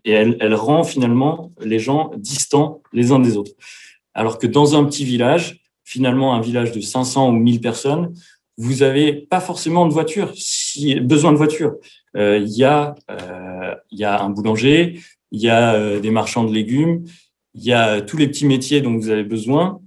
[0.05, 3.53] Et elle, elle rend finalement les gens distants les uns des autres.
[4.13, 8.13] Alors que dans un petit village, finalement un village de 500 ou 1000 personnes,
[8.57, 11.75] vous avez pas forcément de voiture, si besoin de voiture.
[12.15, 14.99] Euh, Il y a euh, il y a un boulanger,
[15.31, 17.03] il y a euh, des marchands de légumes,
[17.53, 19.79] il y a tous les petits métiers dont vous avez besoin.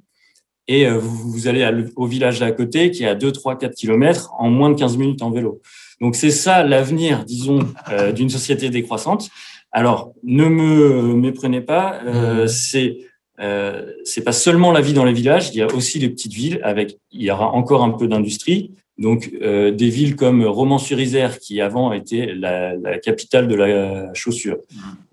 [0.69, 3.59] Et euh, vous, vous allez à au village d'à côté qui est à 2, 3,
[3.59, 5.61] 4 kilomètres en moins de 15 minutes en vélo.
[6.01, 9.31] Donc c'est ça l'avenir, disons, euh, d'une société décroissante.
[9.73, 12.99] Alors ne me méprenez pas, euh, c'est
[13.40, 16.33] euh, c'est pas seulement la vie dans les villages, il y a aussi les petites
[16.33, 18.72] villes avec, il y aura encore un peu d'industrie.
[18.98, 24.59] Donc, euh, des villes comme Romans-sur-Isère, qui avant était la, la capitale de la chaussure,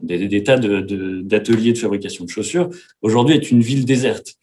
[0.03, 2.69] des, des tas de- de- d'ateliers de, fabrication de chaussures,
[3.01, 4.33] aujourd'hui est une ville déserte.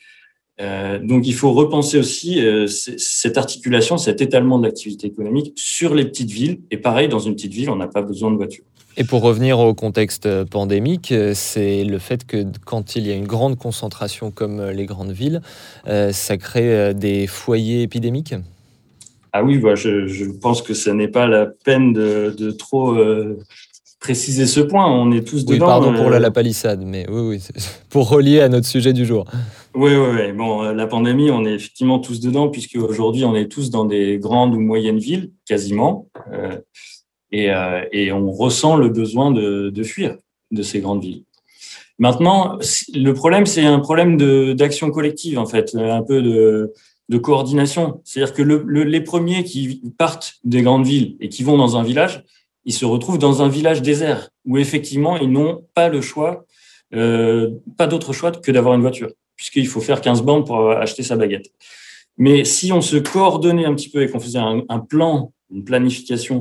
[0.62, 5.94] Euh, donc, il faut repenser aussi euh, cette articulation, cet étalement de l'activité économique sur
[5.94, 6.60] les petites villes.
[6.70, 8.64] Et pareil, dans une petite ville, on n'a pas besoin de voiture.
[8.96, 13.14] Et pour revenir au contexte pandémique, euh, c'est le fait que quand il y a
[13.14, 15.42] une grande concentration comme euh, les grandes villes,
[15.88, 18.35] euh, ça crée euh, des foyers épidémiques?
[19.33, 22.92] Ah oui, bah, je, je pense que ce n'est pas la peine de, de trop
[22.92, 23.37] euh,
[23.98, 24.87] préciser ce point.
[24.87, 25.66] On est tous Oui, dedans.
[25.66, 27.42] pardon pour la, euh, la palissade, mais oui, oui,
[27.90, 29.24] pour relier à notre sujet du jour.
[29.74, 30.33] Oui, oui, oui.
[30.33, 33.85] Bon, euh, la pandémie, on est effectivement tous dedans, puisque aujourd'hui, on est tous dans
[33.87, 36.59] des grandes ou moyennes villes, quasiment, euh,
[37.34, 40.16] et, euh, et on ressent le besoin de, fuir
[40.50, 41.24] de ces grandes villes.
[41.98, 42.58] Maintenant,
[42.94, 44.16] le problème, c'est un problème
[44.54, 46.72] d'action collective, en fait, un peu de
[47.08, 48.00] de coordination.
[48.04, 52.24] C'est-à-dire que les premiers qui partent des grandes villes et qui vont dans un village,
[52.64, 56.46] ils se retrouvent dans un village désert où effectivement ils n'ont pas le choix,
[56.94, 61.02] euh, pas d'autre choix que d'avoir une voiture, puisqu'il faut faire 15 bandes pour acheter
[61.02, 61.50] sa baguette.
[62.16, 66.40] Mais si on se coordonnait un petit peu et qu'on faisait un, plan, une planification,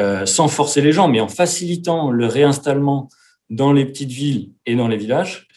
[0.00, 3.08] euh, sans forcer les gens, mais en facilitant le réinstallement
[3.50, 5.48] dans les petites villes et dans les villages,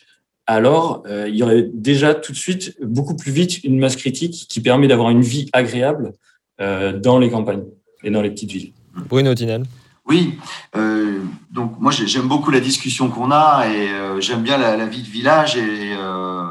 [0.47, 4.45] alors euh, il y aurait déjà tout de suite beaucoup plus vite une masse critique
[4.47, 6.13] qui permet d'avoir une vie agréable
[6.61, 7.63] euh, dans les campagnes
[8.03, 8.73] et dans les petites villes.
[9.09, 9.63] Bruno Tinel.
[10.07, 10.37] Oui,
[10.75, 11.19] euh,
[11.49, 13.89] donc moi j'aime beaucoup la discussion qu'on a et
[14.21, 15.95] j'aime bien la, vie de village et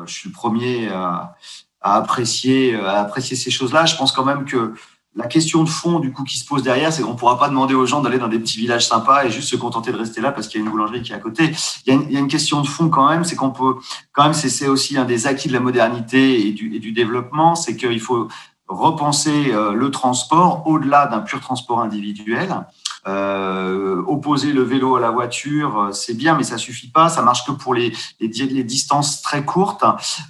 [0.06, 1.36] je suis le premier à,
[1.80, 3.86] à apprécier, à apprécier ces choses-là.
[3.86, 4.74] Je pense quand même que
[5.16, 7.48] la question de fond du coup qui se pose derrière, c'est qu'on ne pourra pas
[7.48, 10.20] demander aux gens d'aller dans des petits villages sympas et juste se contenter de rester
[10.20, 11.52] là parce qu'il y a une boulangerie qui est à côté.
[11.86, 13.50] Il y a une, il y a une question de fond quand même, c'est qu'on
[13.50, 13.76] peut
[14.12, 17.54] quand même, c'est aussi un des acquis de la modernité et du, et du développement,
[17.54, 18.28] c'est qu'il faut
[18.68, 22.66] repenser euh, le transport au-delà d'un pur transport individuel.
[23.06, 27.08] Euh, opposer le vélo à la voiture, euh, c'est bien, mais ça suffit pas.
[27.08, 29.84] Ça marche que pour les, les, les distances très courtes.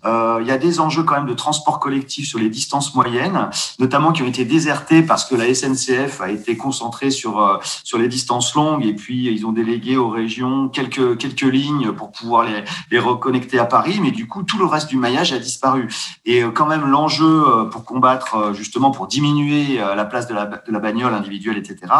[0.05, 3.49] Euh, il y a des enjeux quand même de transport collectif sur les distances moyennes,
[3.79, 7.99] notamment qui ont été désertés parce que la SNCF a été concentrée sur euh, sur
[7.99, 12.45] les distances longues et puis ils ont délégué aux régions quelques quelques lignes pour pouvoir
[12.45, 15.93] les, les reconnecter à Paris, mais du coup tout le reste du maillage a disparu.
[16.25, 20.79] Et quand même l'enjeu pour combattre justement pour diminuer la place de la, de la
[20.79, 21.93] bagnole individuelle, etc.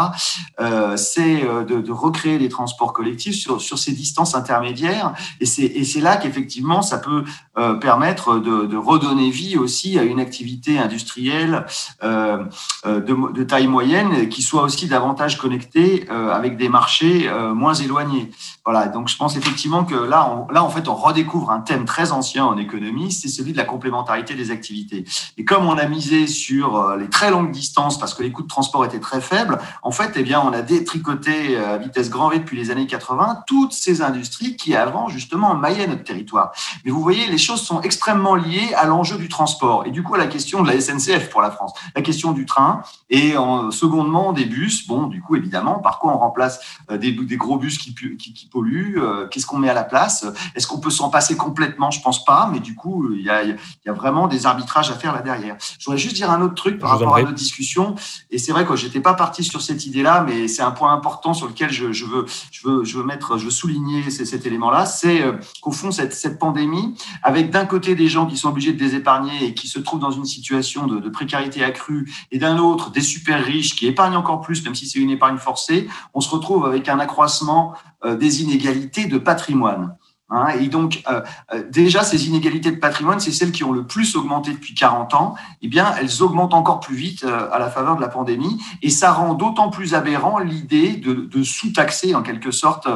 [0.65, 5.13] Euh, c'est euh, de, recréer des transports collectifs sur, sur ces distances intermédiaires.
[5.39, 7.23] Et c'est là qu'effectivement, ça peut
[7.57, 11.65] euh, permettre de, redonner vie aussi à une activité industrielle
[12.03, 18.31] de, taille moyenne qui soit aussi davantage connectée avec des marchés moins éloignés.
[18.65, 21.85] Voilà, donc je pense effectivement que là, on, là, en fait, on redécouvre un thème
[21.85, 25.05] très ancien en économie, c'est celui de la complémentarité des activités.
[25.37, 28.47] Et comme on a misé sur les très longues distances parce que les coûts de
[28.47, 32.39] transport étaient très faibles, en fait, eh bien, on a détricoté à vitesse grand V
[32.39, 36.51] depuis les années 80 toutes ces industries qui avant justement maillaient notre territoire.
[36.83, 40.15] Mais vous voyez, les choses sont extrêmement liées à l'enjeu du transport et du coup
[40.15, 43.71] à la question de la SNCF pour la France, la question du train et en
[43.71, 44.87] secondement des bus.
[44.87, 46.59] Bon, du coup évidemment, par quoi on remplace
[46.91, 49.83] euh, des, des gros bus qui, qui, qui polluent euh, Qu'est-ce qu'on met à la
[49.83, 50.25] place?
[50.55, 51.91] Est-ce qu'on peut s'en passer complètement?
[51.91, 54.89] Je pense pas, mais du coup il y a, il y a vraiment des arbitrages
[54.89, 55.57] à faire là derrière.
[55.79, 57.95] Je voudrais juste dire un autre truc par rapport à notre discussion
[58.31, 61.33] et c'est vrai que j'étais pas parti sur cette idée-là, mais c'est un point important
[61.33, 65.21] sur lequel je, veux, je, veux, je veux mettre, je veux souligner cet élément-là, c'est
[65.21, 68.79] euh, qu'au fond, cette, cette pandémie, avec d'un côté des gens qui sont obligés de
[68.79, 72.91] désépargner et qui se trouvent dans une situation de, de précarité accrue, et d'un autre,
[72.91, 76.29] des super riches qui épargnent encore plus, même si c'est une épargne forcée, on se
[76.29, 77.73] retrouve avec un accroissement
[78.03, 79.95] euh, des inégalités de patrimoine.
[80.29, 81.21] Hein, et donc, euh,
[81.53, 85.13] euh, déjà, ces inégalités de patrimoine, c'est celles qui ont le plus augmenté depuis 40
[85.13, 85.35] ans.
[85.61, 88.59] Eh bien, elles augmentent encore plus vite euh, à la faveur de la pandémie.
[88.81, 92.87] Et ça rend d'autant plus aberrant l'idée de, de sous-taxer, en quelque sorte,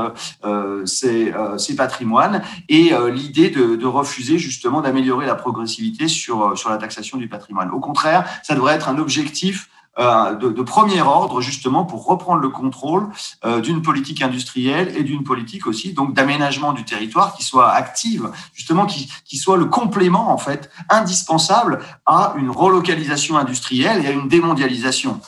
[0.43, 6.69] euh, ces, ces, patrimoines et l'idée de, de, refuser, justement, d'améliorer la progressivité sur, sur
[6.69, 7.69] la taxation du patrimoine.
[7.71, 12.41] Au contraire, ça devrait être un objectif euh, de, de, premier ordre justement pour reprendre
[12.41, 13.09] le contrôle
[13.43, 18.31] euh, d'une politique industrielle et d'une politique aussi donc d'aménagement du territoire qui soit active
[18.53, 24.11] justement qui, qui soit le complément en fait indispensable à une relocalisation industrielle et à
[24.11, 25.19] une démondialisation.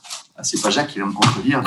[0.42, 1.62] Ah, c'est pas Jacques qui va me contredire.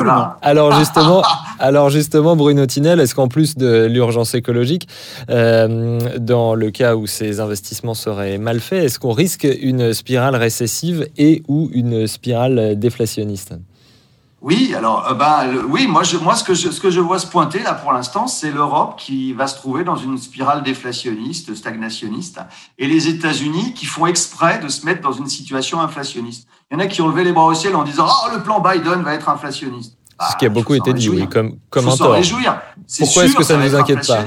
[0.00, 1.22] Alors, alors, justement,
[1.58, 4.86] alors justement, Bruno Tinel, est-ce qu'en plus de l'urgence écologique,
[5.28, 10.36] euh, dans le cas où ces investissements seraient mal faits, est-ce qu'on risque une spirale
[10.36, 13.54] récessive et ou une spirale déflationniste?
[14.42, 17.18] Oui, alors, euh, bah, oui, moi, je, moi ce, que je, ce que je vois
[17.18, 21.54] se pointer là pour l'instant, c'est l'Europe qui va se trouver dans une spirale déflationniste,
[21.54, 22.40] stagnationniste,
[22.78, 26.46] et les États-Unis qui font exprès de se mettre dans une situation inflationniste.
[26.70, 28.42] Il y en a qui ont levé les bras au ciel en disant Oh, le
[28.42, 29.96] plan Biden va être inflationniste.
[30.30, 32.16] Ce qui a beaucoup été dit, oui, comme, comme un tort.
[32.98, 34.24] Pourquoi est-ce que ça ne vous inquiète pas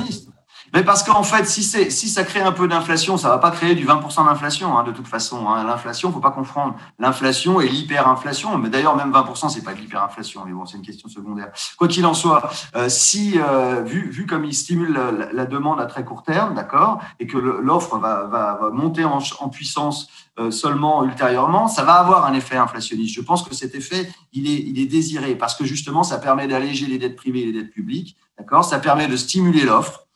[0.73, 3.75] mais parce qu'en fait, si, si ça crée un peu d'inflation, ça va pas créer
[3.75, 5.47] du 20% d'inflation, hein, de toute façon.
[5.49, 5.63] Hein.
[5.63, 8.57] L'inflation, faut pas confondre l'inflation et l'hyperinflation.
[8.57, 10.43] Mais d'ailleurs, même 20%, c'est pas de l'hyperinflation.
[10.45, 11.51] Mais bon, c'est une question secondaire.
[11.77, 15.79] Quoi qu'il en soit, euh, si, euh, vu, vu comme il stimule la, la, demande
[15.79, 20.07] à très court terme, d'accord, et que l'offre va, va, va, monter en, en puissance
[20.39, 23.15] euh, seulement ultérieurement, ça va avoir un effet inflationniste.
[23.15, 26.47] Je pense que cet effet, il est, il est désiré parce que justement, ça permet
[26.47, 30.07] d'alléger les dettes privées et les dettes publiques, d'accord Ça permet de stimuler l'offre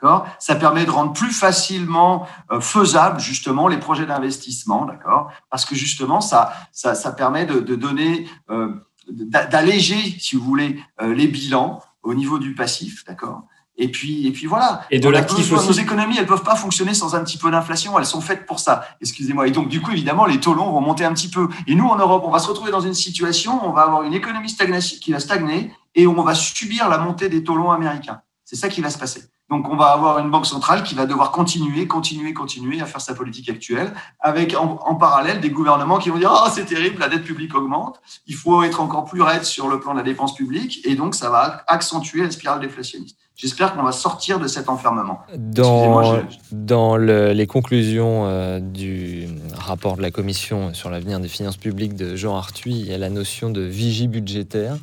[0.00, 0.28] D'accord?
[0.38, 5.28] Ça permet de rendre plus facilement euh, faisable justement les projets d'investissement, d'accord?
[5.50, 8.74] Parce que justement, ça, ça, ça permet de, de donner, euh,
[9.08, 13.42] d'alléger, si vous voulez, euh, les bilans au niveau du passif, d'accord?
[13.80, 14.82] Et puis, et puis voilà.
[14.90, 15.66] Et de l'actif aussi.
[15.66, 17.96] Nos économies, elles peuvent pas fonctionner sans un petit peu d'inflation.
[17.98, 18.84] Elles sont faites pour ça.
[19.00, 19.46] Excusez-moi.
[19.46, 21.48] Et donc, du coup, évidemment, les taux longs vont monter un petit peu.
[21.68, 24.14] Et nous, en Europe, on va se retrouver dans une situation, on va avoir une
[24.14, 24.52] économie
[25.00, 28.20] qui va stagner et on va subir la montée des taux longs américains.
[28.50, 29.24] C'est ça qui va se passer.
[29.50, 33.02] Donc, on va avoir une banque centrale qui va devoir continuer, continuer, continuer à faire
[33.02, 37.10] sa politique actuelle, avec en, parallèle des gouvernements qui vont dire oh, c'est terrible, la
[37.10, 40.34] dette publique augmente, il faut être encore plus raide sur le plan de la dépense
[40.34, 43.18] publique, et donc ça va accentuer la spirale déflationniste.
[43.36, 45.20] J'espère qu'on va sortir de cet enfermement.
[45.36, 51.96] Dans, dans les conclusions euh, du rapport de la Commission sur l'avenir des finances publiques
[51.96, 54.78] de Jean Arthuis, il y a la notion de vigie budgétaire.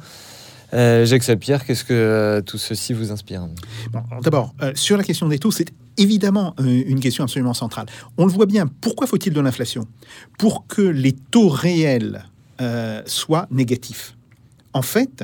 [0.75, 3.47] Euh, Jacques qu'est-ce que euh, tout ceci vous inspire
[4.21, 7.85] D'abord, euh, sur la question des taux, c'est évidemment une question absolument centrale.
[8.17, 9.87] On le voit bien, pourquoi faut-il de l'inflation?
[10.37, 12.25] Pour que les taux réels
[13.05, 14.15] soient négatifs.
[14.73, 15.23] En fait,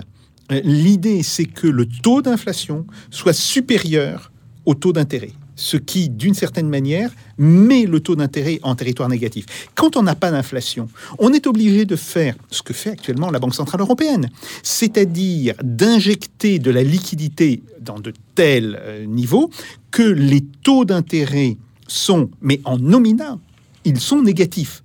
[0.49, 4.31] l'idée, c'est que le taux d'inflation soit supérieur
[4.65, 5.31] au taux d'intérêt
[5.62, 9.45] ce qui, d'une certaine manière, met le taux d'intérêt en territoire négatif.
[9.76, 10.89] Quand on n'a pas d'inflation,
[11.20, 14.30] on est obligé de faire ce que fait actuellement la Banque Centrale Européenne,
[14.64, 19.51] c'est-à-dire d'injecter de la liquidité dans de tels euh, niveaux
[19.91, 21.57] que les taux d'intérêt
[21.88, 23.38] sont, mais en nominal,
[23.86, 24.80] ils sont négatifs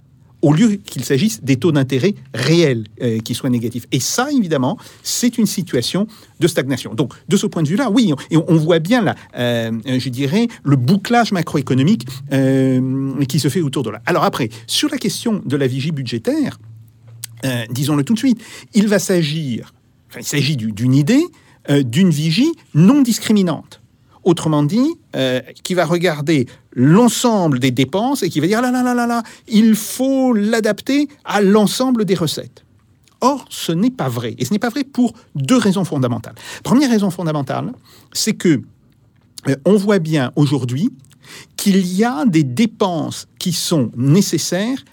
[0.46, 3.86] au lieu qu'il s'agisse des taux d'intérêt réels euh, qui soient négatifs.
[3.90, 6.06] Et ça, évidemment, c'est une situation
[6.38, 6.94] de stagnation.
[6.94, 10.46] Donc, de ce point de vue-là, oui, et on, voit bien, là, euh, je dirais,
[10.62, 14.00] le bouclage macroéconomique euh, qui se fait autour de là.
[14.06, 16.60] Alors après, sur la question de la vigie budgétaire,
[17.70, 18.40] disons-le tout de suite,
[18.74, 19.72] il va s'agir,
[20.16, 21.24] il s'agit d'une idée
[21.68, 23.80] d'une vigie non discriminante.
[24.26, 28.82] Autrement dit, euh, qui va regarder l'ensemble des dépenses et qui va dire là là
[28.82, 32.64] là là là, il faut l'adapter à l'ensemble des recettes.
[33.20, 34.34] Or, ce n'est pas vrai.
[34.38, 36.34] Et ce n'est pas vrai pour deux raisons fondamentales.
[36.64, 37.72] Première raison fondamentale,
[38.12, 38.62] c'est que
[39.48, 40.90] euh, on voit bien aujourd'hui
[41.56, 44.84] qu'il y a des dépenses qui sont nécessaires,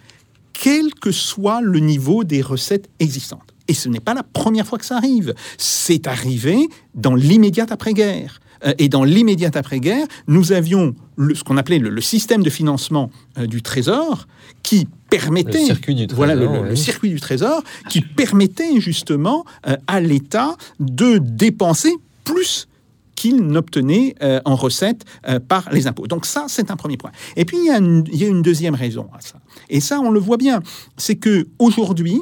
[0.54, 3.52] quel que soit le niveau des recettes existantes.
[3.68, 5.34] Et ce n'est pas la première fois que ça arrive.
[5.58, 8.40] C'est arrivé dans l'immédiate après-guerre.
[8.66, 10.96] Euh, et dans l'immédiate après-guerre, nous avions
[11.34, 14.28] ce qu'on appelait le, système de financement euh, du Trésor
[14.62, 19.78] qui permettait le circuit du trésor, voilà le, circuit du Trésor qui permettait justement euh,
[19.88, 21.94] à l'État de dépenser
[22.24, 22.68] plus
[23.16, 25.06] qu'il n'obtenait en recettes
[25.48, 26.08] par les impôts.
[26.08, 27.12] Donc ça, c'est un premier point.
[27.38, 29.36] Et puis il y, a une, il y, a une, deuxième raison à ça.
[29.70, 30.62] Et ça, on le voit bien,
[30.98, 32.22] c'est que aujourd'hui,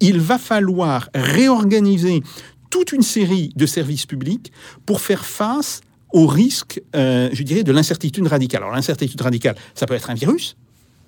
[0.00, 2.22] il va falloir réorganiser
[2.74, 4.50] toute une série de services publics
[4.84, 5.80] pour faire face
[6.12, 8.62] au risque, euh, je dirais, de l'incertitude radicale.
[8.62, 10.56] Alors l'incertitude radicale, ça peut être un virus,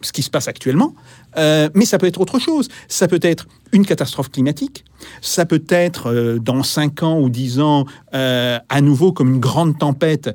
[0.01, 0.95] ce qui se passe actuellement,
[1.39, 2.69] euh, mais ça peut être autre chose.
[2.87, 4.85] Ça peut être une catastrophe climatique,
[5.21, 9.77] ça peut être euh, dans 5 ans ou 10 ans à nouveau comme une grande
[9.77, 10.31] tempête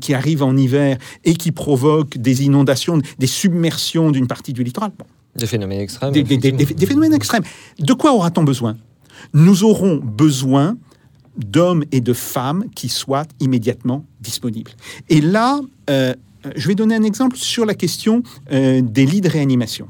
[0.00, 4.92] qui arrive en hiver et qui provoque des inondations, des submersions d'une partie du littoral.
[5.34, 6.12] Des phénomènes extrêmes.
[6.12, 7.42] des phénomènes extrêmes.
[7.80, 8.76] De quoi aura-t-on besoin?
[9.32, 10.76] Nous aurons besoin
[11.36, 14.72] d'hommes et de femmes qui soient immédiatement disponibles.
[15.08, 15.60] Et là,
[15.90, 16.14] euh,
[16.54, 19.88] je vais donner un exemple sur la question euh, des lits de réanimation.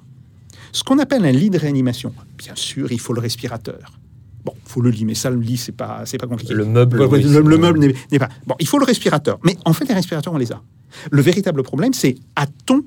[0.72, 3.98] Ce qu'on appelle un lit de réanimation, bien sûr, il faut le respirateur.
[4.44, 6.54] Bon, il faut le lit, mais ça, le lit, c'est pas, c'est pas compliqué.
[6.54, 8.28] Le meuble, le, meuble n'est, pas.
[8.46, 9.38] Bon, il faut le respirateur.
[9.42, 10.62] Mais en fait, les respirateurs, on les a.
[11.10, 12.84] Le véritable problème, c'est a-t-on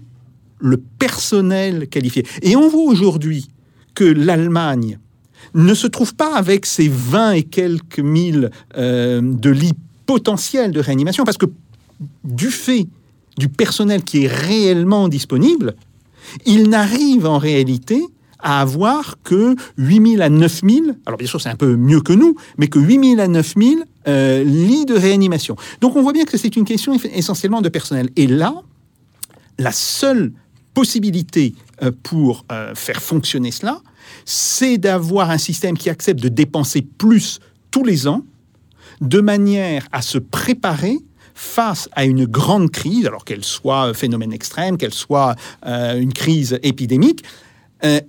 [0.60, 2.26] le personnel qualifié?
[2.42, 3.50] Et on voit aujourd'hui
[3.94, 5.00] que l'Allemagne
[5.54, 9.74] ne se trouve pas avec ces 20 et quelques mille euh, de lits
[10.06, 11.46] potentiels de réanimation, parce que
[12.24, 12.88] du fait
[13.38, 15.76] du personnel qui est réellement disponible,
[16.46, 18.02] il n'arrive en réalité
[18.40, 22.36] à avoir que 8000 à 9000, alors bien sûr c'est un peu mieux que nous,
[22.58, 25.56] mais que 8000 à 9000 euh, lits de réanimation.
[25.82, 28.10] Donc on voit bien que c'est une question essentiellement de personnel.
[28.16, 28.56] Et là,
[29.58, 30.32] la seule
[30.74, 32.46] possibilité euh, pour
[32.76, 33.82] faire fonctionner cela,
[34.26, 37.40] c'est d'avoir un système qui accepte de dépenser plus
[37.72, 38.24] tous les ans,
[39.02, 40.98] de manière à se préparer
[41.40, 45.36] face à une grande crise, alors qu'elle soit phénomène extrême, qu'elle soit
[45.66, 47.24] euh, une crise épidémique,
[47.86, 48.02] euh,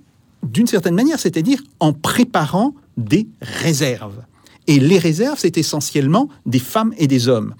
[0.43, 4.21] d'une certaine manière, c'est-à-dire en préparant des réserves.
[4.67, 7.55] Et les réserves, c'est essentiellement des femmes et des hommes.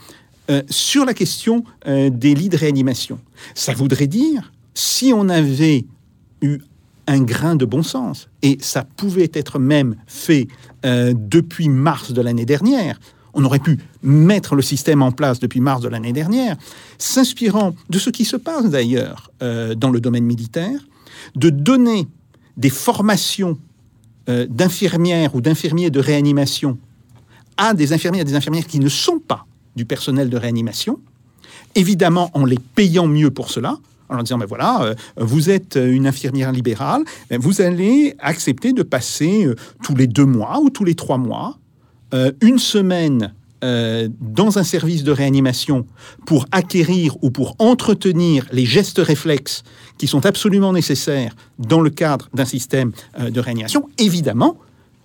[0.50, 3.20] Euh, sur la question des lits de réanimation,
[3.56, 5.86] ça voudrait dire, si on avait
[6.42, 6.60] eu
[7.08, 8.30] un grain de bon sens.
[8.42, 10.48] Et ça pouvait être même fait
[10.86, 13.00] euh, depuis mars de l'année dernière.
[13.34, 16.58] On aurait pu mettre le système en place depuis mars de l'année dernière,
[16.98, 20.80] s'inspirant de ce qui se passe d'ailleurs euh, dans le domaine militaire,
[21.36, 22.08] de donner
[22.58, 23.58] des formations
[24.30, 26.78] euh, d'infirmières ou d'infirmiers de réanimation
[27.58, 29.46] à des infirmières et des infirmières qui ne sont pas
[29.76, 31.00] du personnel de réanimation,
[31.76, 33.78] évidemment en les payant mieux pour cela,
[34.12, 38.74] en leur disant, ben voilà, euh, vous êtes une infirmière libérale, ben vous allez accepter
[38.74, 41.58] de passer euh, tous les deux mois ou tous les trois mois,
[42.14, 43.34] euh, une semaine
[43.64, 45.86] euh, dans un service de réanimation
[46.26, 49.62] pour acquérir ou pour entretenir les gestes réflexes
[50.00, 54.58] qui sont absolument nécessaires dans le cadre d'un système euh, de réanimation, évidemment,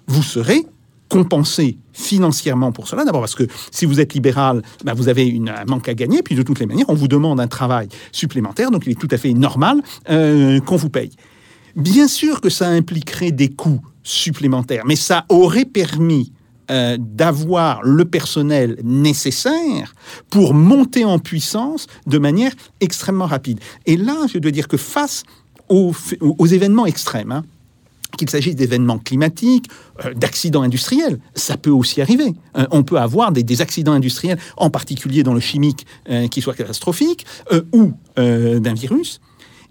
[0.07, 0.65] vous serez
[1.09, 3.05] compensé financièrement pour cela.
[3.05, 6.23] D'abord parce que si vous êtes libéral, ben, vous avez une, un manque à gagner,
[6.23, 9.09] puis de toutes les manières, on vous demande un travail supplémentaire, donc il est tout
[9.11, 11.13] à fait normal euh, qu'on vous paye.
[11.75, 16.33] Bien sûr que ça impliquerait des coûts supplémentaires, mais ça aurait permis
[16.71, 19.95] euh, d'avoir le personnel nécessaire
[20.31, 23.61] pour monter en puissance de manière extrêmement rapide.
[23.85, 25.23] Et là, je dois dire que face
[25.69, 27.45] aux, aux événements extrêmes, hein,
[28.17, 29.69] qu'il s'agisse d'événements climatiques,
[30.05, 32.35] euh, d'accidents industriels, ça peut aussi arriver.
[32.57, 36.55] Euh, on peut avoir des, accidents industriels, en particulier dans le chimique, euh, qui soient
[36.55, 37.25] catastrophiques,
[37.73, 39.21] ou d'un virus.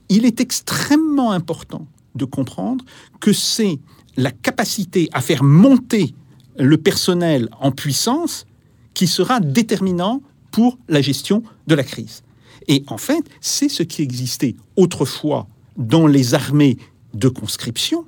[0.10, 2.86] Il est extrêmement important de comprendre
[3.20, 3.80] que c'est
[4.18, 6.14] la capacité à faire monter
[6.58, 8.46] le personnel en puissance
[8.94, 10.22] qui sera déterminant
[10.52, 12.24] pour la gestion de la crise.
[12.68, 16.78] Et en fait, c'est ce qui existait autrefois dans les armées
[17.14, 18.06] de conscription,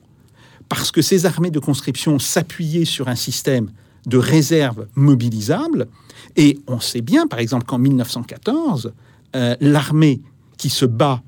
[0.69, 3.69] parce que ces armées de conscription s'appuyaient sur un système
[4.05, 5.87] de réserve mobilisable.
[6.35, 8.93] Et on sait bien, par exemple, qu'en 1914,
[9.35, 10.21] euh, l'armée
[10.57, 11.21] qui se bat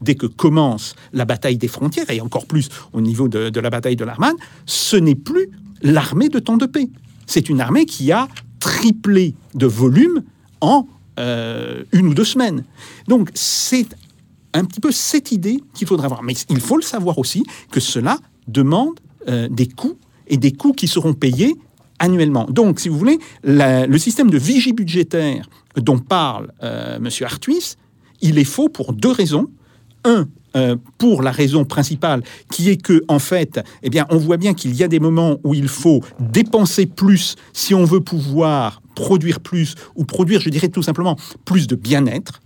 [0.00, 3.96] dès que commence la bataille des frontières, et encore plus au niveau de, la bataille
[3.96, 4.36] de l'Armanne,
[4.66, 5.50] ce n'est plus
[5.82, 6.88] l'armée de temps de paix.
[7.26, 8.28] C'est une armée qui a
[8.60, 10.22] triplé de volume
[10.60, 10.86] en
[11.18, 12.64] euh, une ou deux semaines.
[13.08, 13.88] Donc c'est
[14.54, 16.22] un petit peu cette idée qu'il faudra avoir.
[16.22, 18.18] Mais il faut le savoir aussi que cela
[18.48, 21.54] demande euh, des coûts et des coûts qui seront payés
[21.98, 22.46] annuellement.
[22.50, 27.08] Donc, si vous voulez, le système de vigie budgétaire dont parle euh, M.
[27.22, 27.76] Artuis,
[28.20, 29.48] il est faux pour deux raisons.
[30.04, 34.38] Un, euh, pour la raison principale, qui est que, en fait, eh bien, on voit
[34.38, 38.80] bien qu'il y a des moments où il faut dépenser plus si on veut pouvoir
[38.94, 42.40] produire plus ou produire, je dirais tout simplement, plus de bien-être.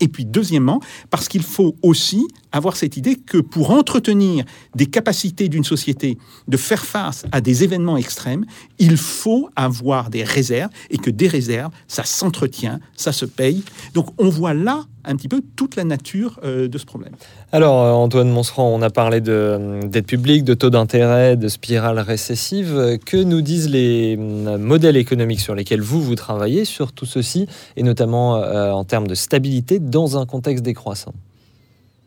[0.00, 0.80] Et puis deuxièmement,
[1.10, 4.44] parce qu'il faut aussi avoir cette idée que pour entretenir
[4.74, 6.16] des capacités d'une société
[6.48, 8.46] de faire face à des événements extrêmes,
[8.78, 13.64] il faut avoir des réserves et que des réserves, ça s'entretient, ça se paye.
[13.92, 17.12] Donc on voit là un petit peu toute la nature euh, de ce problème.
[17.52, 22.98] Alors Antoine Monserand, on a parlé de dette publique, de taux d'intérêt, de spirale récessive.
[23.04, 27.46] Que nous disent les modèles économiques sur lesquels vous, vous travaillez sur tout ceci,
[27.76, 31.12] et notamment euh, en termes de stabilité dans un contexte décroissant?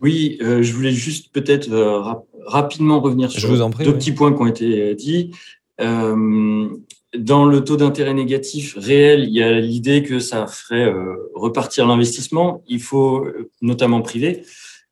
[0.00, 3.98] Oui, euh, je voulais juste peut-être euh, rap rapidement revenir sur prie, deux oui.
[3.98, 5.32] petits points qui ont été dits.
[5.82, 6.66] Euh,
[7.16, 11.86] dans le taux d'intérêt négatif réel, il y a l'idée que ça ferait euh, repartir
[11.86, 12.62] l'investissement.
[12.66, 13.26] Il faut,
[13.60, 14.44] notamment privé,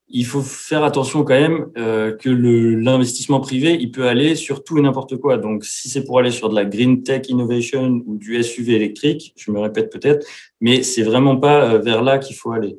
[0.09, 4.77] il faut faire attention quand même euh, que l'investissement privé, il peut aller sur tout
[4.77, 5.37] et n'importe quoi.
[5.37, 9.33] Donc, si c'est pour aller sur de la green tech innovation ou du SUV électrique,
[9.35, 10.25] je me répète peut-être,
[10.61, 12.77] mais c'est vraiment pas euh, vers là qu'il faut aller.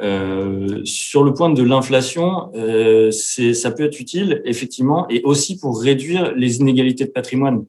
[0.00, 5.80] Euh, sur le point de l'inflation, euh, ça peut être utile, effectivement, et aussi pour
[5.80, 7.64] réduire les inégalités de patrimoine.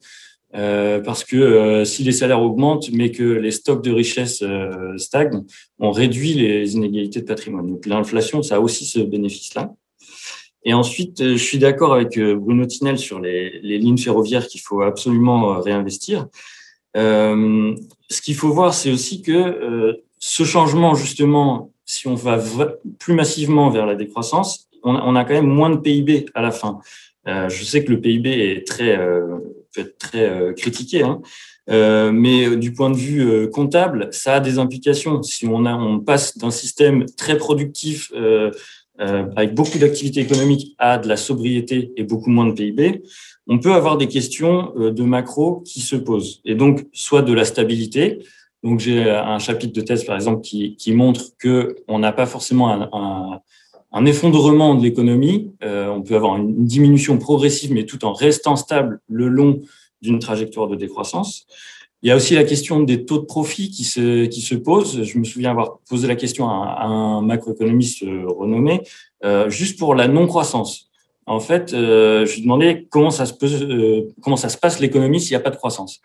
[0.55, 4.43] Euh, parce que si les salaires augmentent, mais que les stocks de richesse
[4.97, 5.43] stagnent,
[5.79, 7.69] on réduit les inégalités de patrimoine.
[7.69, 9.73] Donc l'inflation, ça a aussi ce bénéfice-là.
[10.63, 15.59] Et ensuite, je suis d'accord avec Bruno Tinel sur les lignes ferroviaires qu'il faut absolument
[15.59, 16.27] réinvestir.
[16.95, 22.39] ce qu'il faut voir, c'est aussi que ce changement, justement, si on va
[22.99, 26.79] plus massivement vers la décroissance, on, a quand même moins de PIB à la fin.
[27.27, 29.37] Euh, je sais que le PIB est très, euh,
[29.73, 31.21] peut être très euh, critiqué, hein,
[32.11, 35.23] mais du point de vue comptable, ça a des implications.
[35.23, 38.13] Si on, a, on passe d'un système très productif
[38.99, 43.01] avec beaucoup d'activités économiques à de la sobriété et beaucoup moins de PIB,
[43.47, 46.41] on peut avoir des questions de macro qui se posent.
[46.45, 48.19] Et donc, soit de la stabilité,
[48.65, 52.25] donc j'ai un chapitre de thèse par exemple qui, qui montre que on n'a pas
[52.25, 52.71] forcément
[53.93, 55.51] un, effondrement de l'économie.
[55.63, 59.61] Euh, on peut avoir une diminution progressive, mais tout en restant stable le long
[60.01, 61.45] d'une trajectoire de décroissance.
[62.01, 65.03] Il y a aussi la question des taux de profit qui se, qui se pose.
[65.03, 68.81] Je me souviens avoir posé la question à un, macroéconomiste renommé,
[69.23, 70.89] euh, juste pour la non-croissance.
[71.27, 75.19] En fait, euh, je lui demandais comment ça se, euh, comment ça se passe l'économie
[75.19, 76.01] s'il n'y a pas de croissance.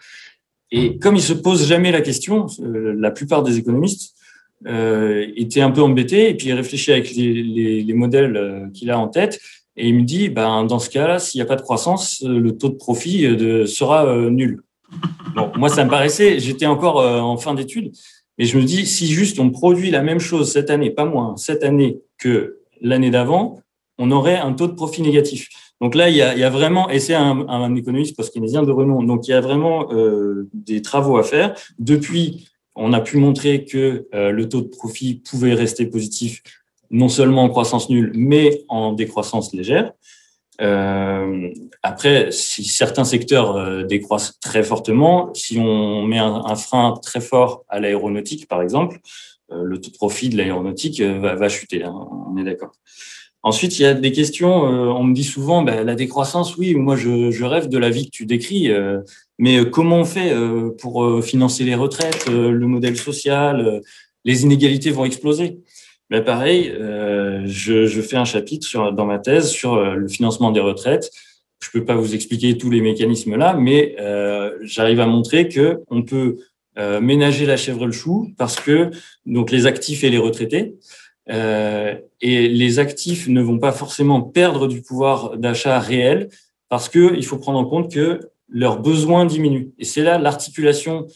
[0.73, 4.15] Et comme il se pose jamais la question, euh, la plupart des économistes
[4.67, 8.69] euh, étaient un peu embêtés et puis il réfléchit avec les, les, les modèles euh,
[8.75, 9.41] qu'il a en tête
[9.77, 12.51] et il me dit, ben dans ce cas-là, s'il n'y a pas de croissance, le
[12.57, 14.63] taux de profit de, sera euh, nul.
[15.35, 17.93] Bon, moi, ça me paraissait, j'étais encore en fin d'études,
[18.37, 21.37] mais je me dis, si juste on produit la même chose cette année, pas moins,
[21.37, 23.63] cette année que l'année d'avant,
[24.01, 25.49] on aurait un taux de profit négatif.
[25.81, 29.31] Donc là, il y a, vraiment, et c'est un, économiste post-keynésien de renom, donc il
[29.31, 29.89] y a vraiment
[30.53, 31.55] des travaux à faire.
[31.79, 36.43] Depuis, on a pu montrer que le taux de profit pouvait rester positif
[36.91, 39.93] non seulement en croissance nulle, mais en décroissance légère.
[40.61, 41.49] Euh,
[41.83, 47.65] après, si certains secteurs euh, décroissent très fortement, si on met un, frein très fort
[47.69, 48.99] à l'aéronautique, par exemple,
[49.53, 51.85] euh, le taux de profit de l'aéronautique va, chuter.
[51.85, 51.95] Hein,
[52.29, 52.73] on est d'accord.
[53.43, 54.53] Ensuite, il y a des questions.
[54.53, 58.05] on me dit souvent, ben, la décroissance, oui, moi je, je, rêve de la vie
[58.05, 58.71] que tu décris,
[59.39, 60.35] mais comment on fait
[60.79, 63.81] pour financer les retraites, le modèle social
[64.27, 65.59] Les inégalités vont exploser.
[66.11, 70.09] Mais pareil, euh, je, je, fais un chapitre sur, dans ma thèse sur euh, le
[70.09, 71.11] financement des retraites.
[71.63, 75.81] Je peux pas vous expliquer tous les mécanismes là, mais euh, j'arrive à montrer que
[75.89, 76.39] on peut
[76.79, 78.91] euh, ménager la chèvre le chou parce que
[79.27, 81.00] donc les actifs et les retraités euh,
[81.31, 86.29] et les actifs ne vont pas forcément perdre du pouvoir d'achat réel
[86.69, 89.71] parce que il faut prendre en compte que leurs besoins diminuent.
[89.79, 91.07] Et c'est là l'articulation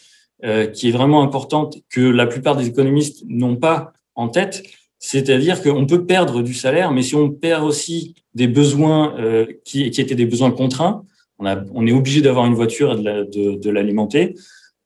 [0.44, 4.62] euh, qui est vraiment importante que la plupart des économistes n'ont pas en tête
[5.06, 9.82] c'est-à-dire qu'on peut perdre du salaire, mais si on perd aussi des besoins euh, qui,
[9.84, 11.04] étaient des besoins contraints,
[11.38, 14.34] on, est obligé d'avoir une voiture et de, l'alimenter.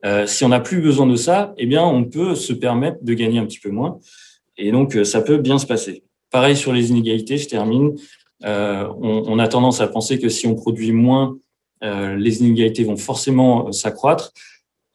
[0.05, 3.14] Euh, si on n'a plus besoin de ça, eh bien, on peut se permettre de
[3.14, 4.01] gagner un petit peu moins.
[4.59, 6.02] Et donc, euh, ça peut bien se passer.
[6.30, 7.94] Pareil sur les inégalités, je termine.
[8.44, 11.38] Euh, on, a tendance à penser que si on produit moins,
[11.82, 14.32] euh, les inégalités vont forcément s'accroître.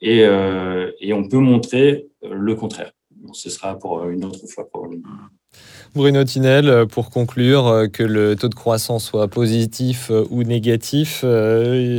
[0.02, 2.92] Et, on peut montrer le contraire
[3.32, 5.08] ce sera pour une autre fois probablement.
[5.96, 11.24] Bruno Tinel, pour conclure, que le taux de croissance soit positif ou négatif,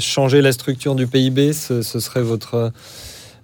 [0.01, 2.73] changer la structure du PIB, ce, serait votre,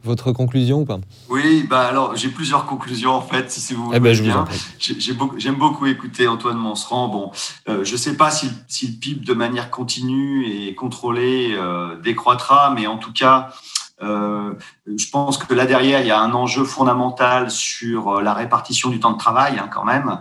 [0.02, 0.98] votre conclusion ou pas
[1.28, 4.44] Oui, bah alors j'ai plusieurs conclusions en fait, si vous eh ben, voulez bien.
[4.78, 7.08] J'aime beaucoup, beaucoup, écouter Antoine Monseran.
[7.08, 7.30] Bon,
[7.66, 11.56] je ne sais pas si, si, le PIB de manière continue et contrôlée
[12.02, 13.50] décroîtra, mais en tout cas,
[14.02, 14.54] euh,
[14.86, 18.88] je pense que là derrière, il y a un enjeu fondamental sur euh, la répartition
[18.88, 20.18] du temps de travail, hein, quand même.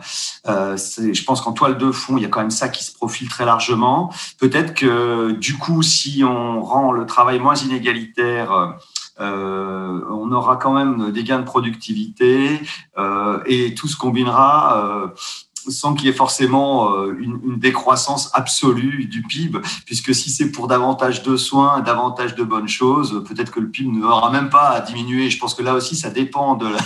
[0.48, 2.94] Euh, je pense qu'en toile de fond, il y a quand même ça qui se
[2.94, 4.12] profile très largement.
[4.40, 8.78] Peut-être que du coup, si on rend le travail moins inégalitaire,
[9.20, 12.62] euh, on aura quand même des gains de productivité
[12.98, 15.12] euh, et tout se combinera
[15.68, 20.68] sans qu'il y ait forcément euh, une, décroissance absolue du PIB, puisque si c'est pour
[20.68, 24.70] davantage de soins, davantage de bonnes choses, peut-être que le PIB ne aura même pas
[24.70, 25.30] à diminuer.
[25.30, 26.80] Je pense que là aussi, ça dépend de la...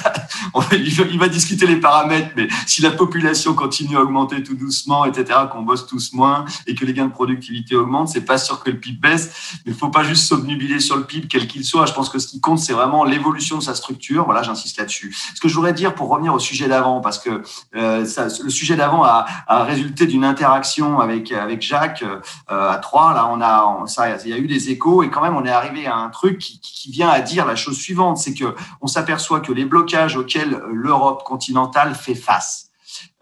[1.11, 5.41] Il va discuter les paramètres, mais si la population continue à augmenter tout doucement, etc.,
[5.51, 8.71] qu'on bosse tous moins et que les gains de productivité augmentent, c'est pas sûr que
[8.71, 11.85] le PIB baisse, mais il faut pas juste s'obnubiler sur le PIB, quel qu'il soit.
[11.85, 14.25] Je pense que ce qui compte, c'est vraiment l'évolution de sa structure.
[14.25, 15.15] Voilà, j'insiste là-dessus.
[15.35, 17.43] Ce que je voudrais dire pour revenir au sujet d'avant, parce que
[17.75, 19.25] euh, ça, le sujet sujet d'avant a,
[19.65, 23.13] résulté d'une interaction avec avec Jacques euh, à trois.
[23.13, 25.51] Là, on a ça, il y a eu des échos et quand même on est
[25.51, 28.87] arrivé à un truc qui, qui vient à dire la chose suivante, c'est que on
[28.87, 32.69] s'aperçoit que les blocages auxquels l'Europe continentale fait face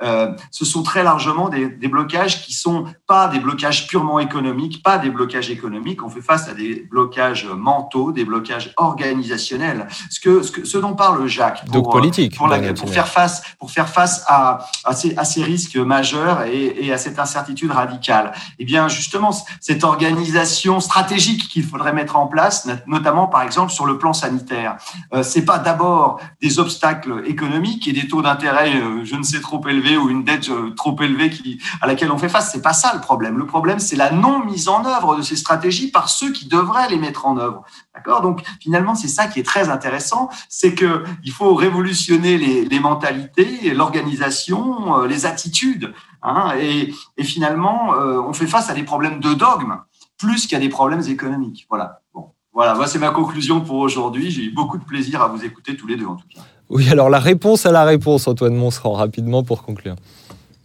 [0.01, 4.81] euh, ce sont très largement des, des, blocages qui sont pas des blocages purement économiques,
[4.83, 6.03] pas des blocages économiques.
[6.03, 9.87] On fait face à des blocages mentaux, des blocages organisationnels.
[10.09, 13.07] Ce que ce, que, ce dont parle Jacques pour, Donc politique, pour, la, pour faire
[13.07, 17.19] face pour faire face à, à, ces, à ces risques majeurs et, et, à cette
[17.19, 18.31] incertitude radicale.
[18.59, 23.85] Eh bien, justement, cette organisation stratégique qu'il faudrait mettre en place, notamment par exemple sur
[23.85, 24.77] le plan sanitaire,
[25.13, 29.39] euh, c'est pas d'abord des obstacles économiques et des taux d'intérêt, euh, je ne sais
[29.41, 32.51] trop élevés ou une dette euh, trop élevée qui, à laquelle on fait face.
[32.51, 33.37] C'est pas ça le problème.
[33.37, 36.89] Le problème, c'est la non mise en œuvre de ces stratégies par ceux qui devraient
[36.89, 37.63] les mettre en œuvre.
[37.93, 38.21] D'accord?
[38.21, 43.73] Donc finalement, c'est ça qui est très intéressant, c'est que il faut révolutionner les, mentalités,
[43.73, 45.93] l'organisation, euh, les attitudes.
[46.23, 49.77] Hein, et, et, finalement, euh, on fait face à des problèmes de dogme
[50.17, 51.65] plus qu'à des problèmes économiques.
[51.69, 52.01] Voilà.
[52.13, 52.31] Bon.
[52.53, 54.29] Voilà, moi c'est ma conclusion pour aujourd'hui.
[54.29, 56.41] J'ai eu beaucoup de plaisir à vous écouter tous les deux en tout cas.
[56.69, 59.95] Oui, alors la réponse à la réponse, Antoine Monserand, rapidement pour conclure.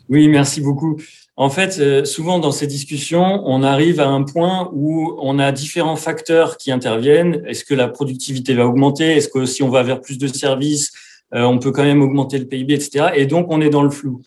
[0.09, 0.97] Oui, merci beaucoup.
[1.39, 5.53] En fait, euh, souvent dans ces discussions, on arrive à un point où on a
[5.53, 7.43] différents facteurs qui interviennent.
[7.47, 9.16] Est-ce que la productivité va augmenter?
[9.16, 10.93] Est-ce que si on va vers plus de services,
[11.34, 13.09] euh, on peut quand même augmenter le PIB, etc.
[13.14, 14.22] Et donc, on est dans le flou.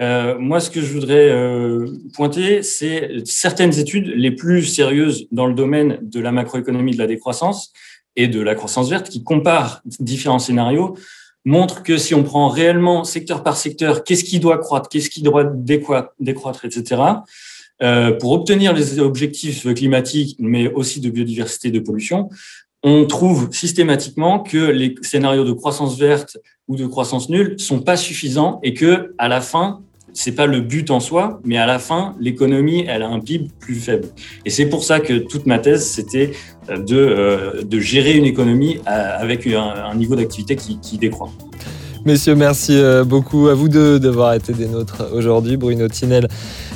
[0.00, 5.46] Euh, moi, ce que je voudrais euh, pointer, c'est certaines études les plus sérieuses dans
[5.46, 7.72] le domaine de la macroéconomie de la décroissance
[8.16, 10.96] et de la croissance verte qui comparent différents scénarios
[11.44, 15.22] montre que si on prend réellement secteur par secteur, qu'est-ce qui doit croître, qu'est-ce qui
[15.22, 17.02] doit décroître, etc.,
[17.82, 22.30] euh, pour obtenir les objectifs climatiques, mais aussi de biodiversité, de pollution,
[22.84, 26.36] on trouve systématiquement que les scénarios de croissance verte
[26.68, 29.80] ou de croissance nulle sont pas suffisants et que à la fin,
[30.12, 33.48] c'est pas le but en soi, mais à la fin, l'économie, elle a un PIB
[33.58, 34.08] plus faible.
[34.44, 36.32] Et c'est pour ça que toute ma thèse, c'était
[36.68, 41.30] de, euh, de gérer une économie euh, avec un, un niveau d'activité qui, qui décroît.
[42.06, 45.56] Messieurs, merci euh, beaucoup à vous deux d'avoir été des nôtres aujourd'hui.
[45.56, 46.28] Bruno Tinel,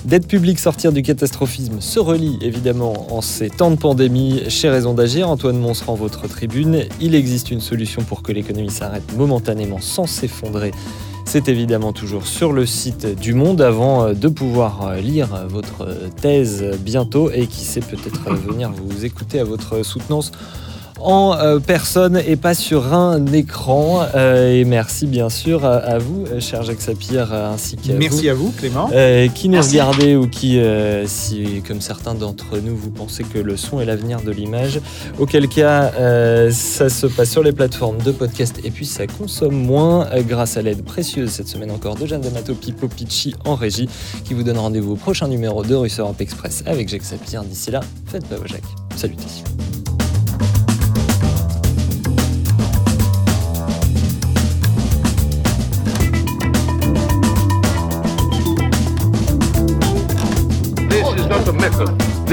[0.07, 4.95] d'aide publique, sortir du catastrophisme se relie évidemment en ces temps de pandémie chez Raison
[4.95, 5.29] d'agir.
[5.29, 6.85] Antoine Mons votre tribune.
[7.03, 10.71] Il existe une solution pour que l'économie s'arrête momentanément sans s'effondrer.
[11.27, 15.87] C'est évidemment toujours sur le site du Monde avant euh, de pouvoir euh, lire votre
[16.23, 20.33] thèse bientôt et qui sait peut-être venir vous écouter à votre soutenance
[21.01, 24.03] en euh, personne et pas sur un écran.
[24.15, 27.99] Euh, et merci bien sûr à, à vous, euh, cher Jacques Sapir, ainsi qu'à vous.
[27.99, 28.91] Merci à vous, Clément.
[28.93, 29.81] Euh, qui nous Merci.
[29.81, 33.85] regardez ou qui, euh, si comme certains d'entre nous, vous pensez que le son est
[33.85, 34.81] l'avenir de l'image,
[35.19, 39.55] auquel cas euh, ça se passe sur les plateformes de podcast et puis ça consomme
[39.55, 43.55] moins euh, grâce à l'aide précieuse cette semaine encore de Jeanne D'Amato Pipo Picci en
[43.55, 43.89] régie
[44.25, 47.43] qui vous donne rendez-vous au prochain numéro de Russe Europe Express avec Jacques Sapir.
[47.45, 48.63] D'ici là, faites pas vos Jacques.
[48.97, 49.45] Salutations.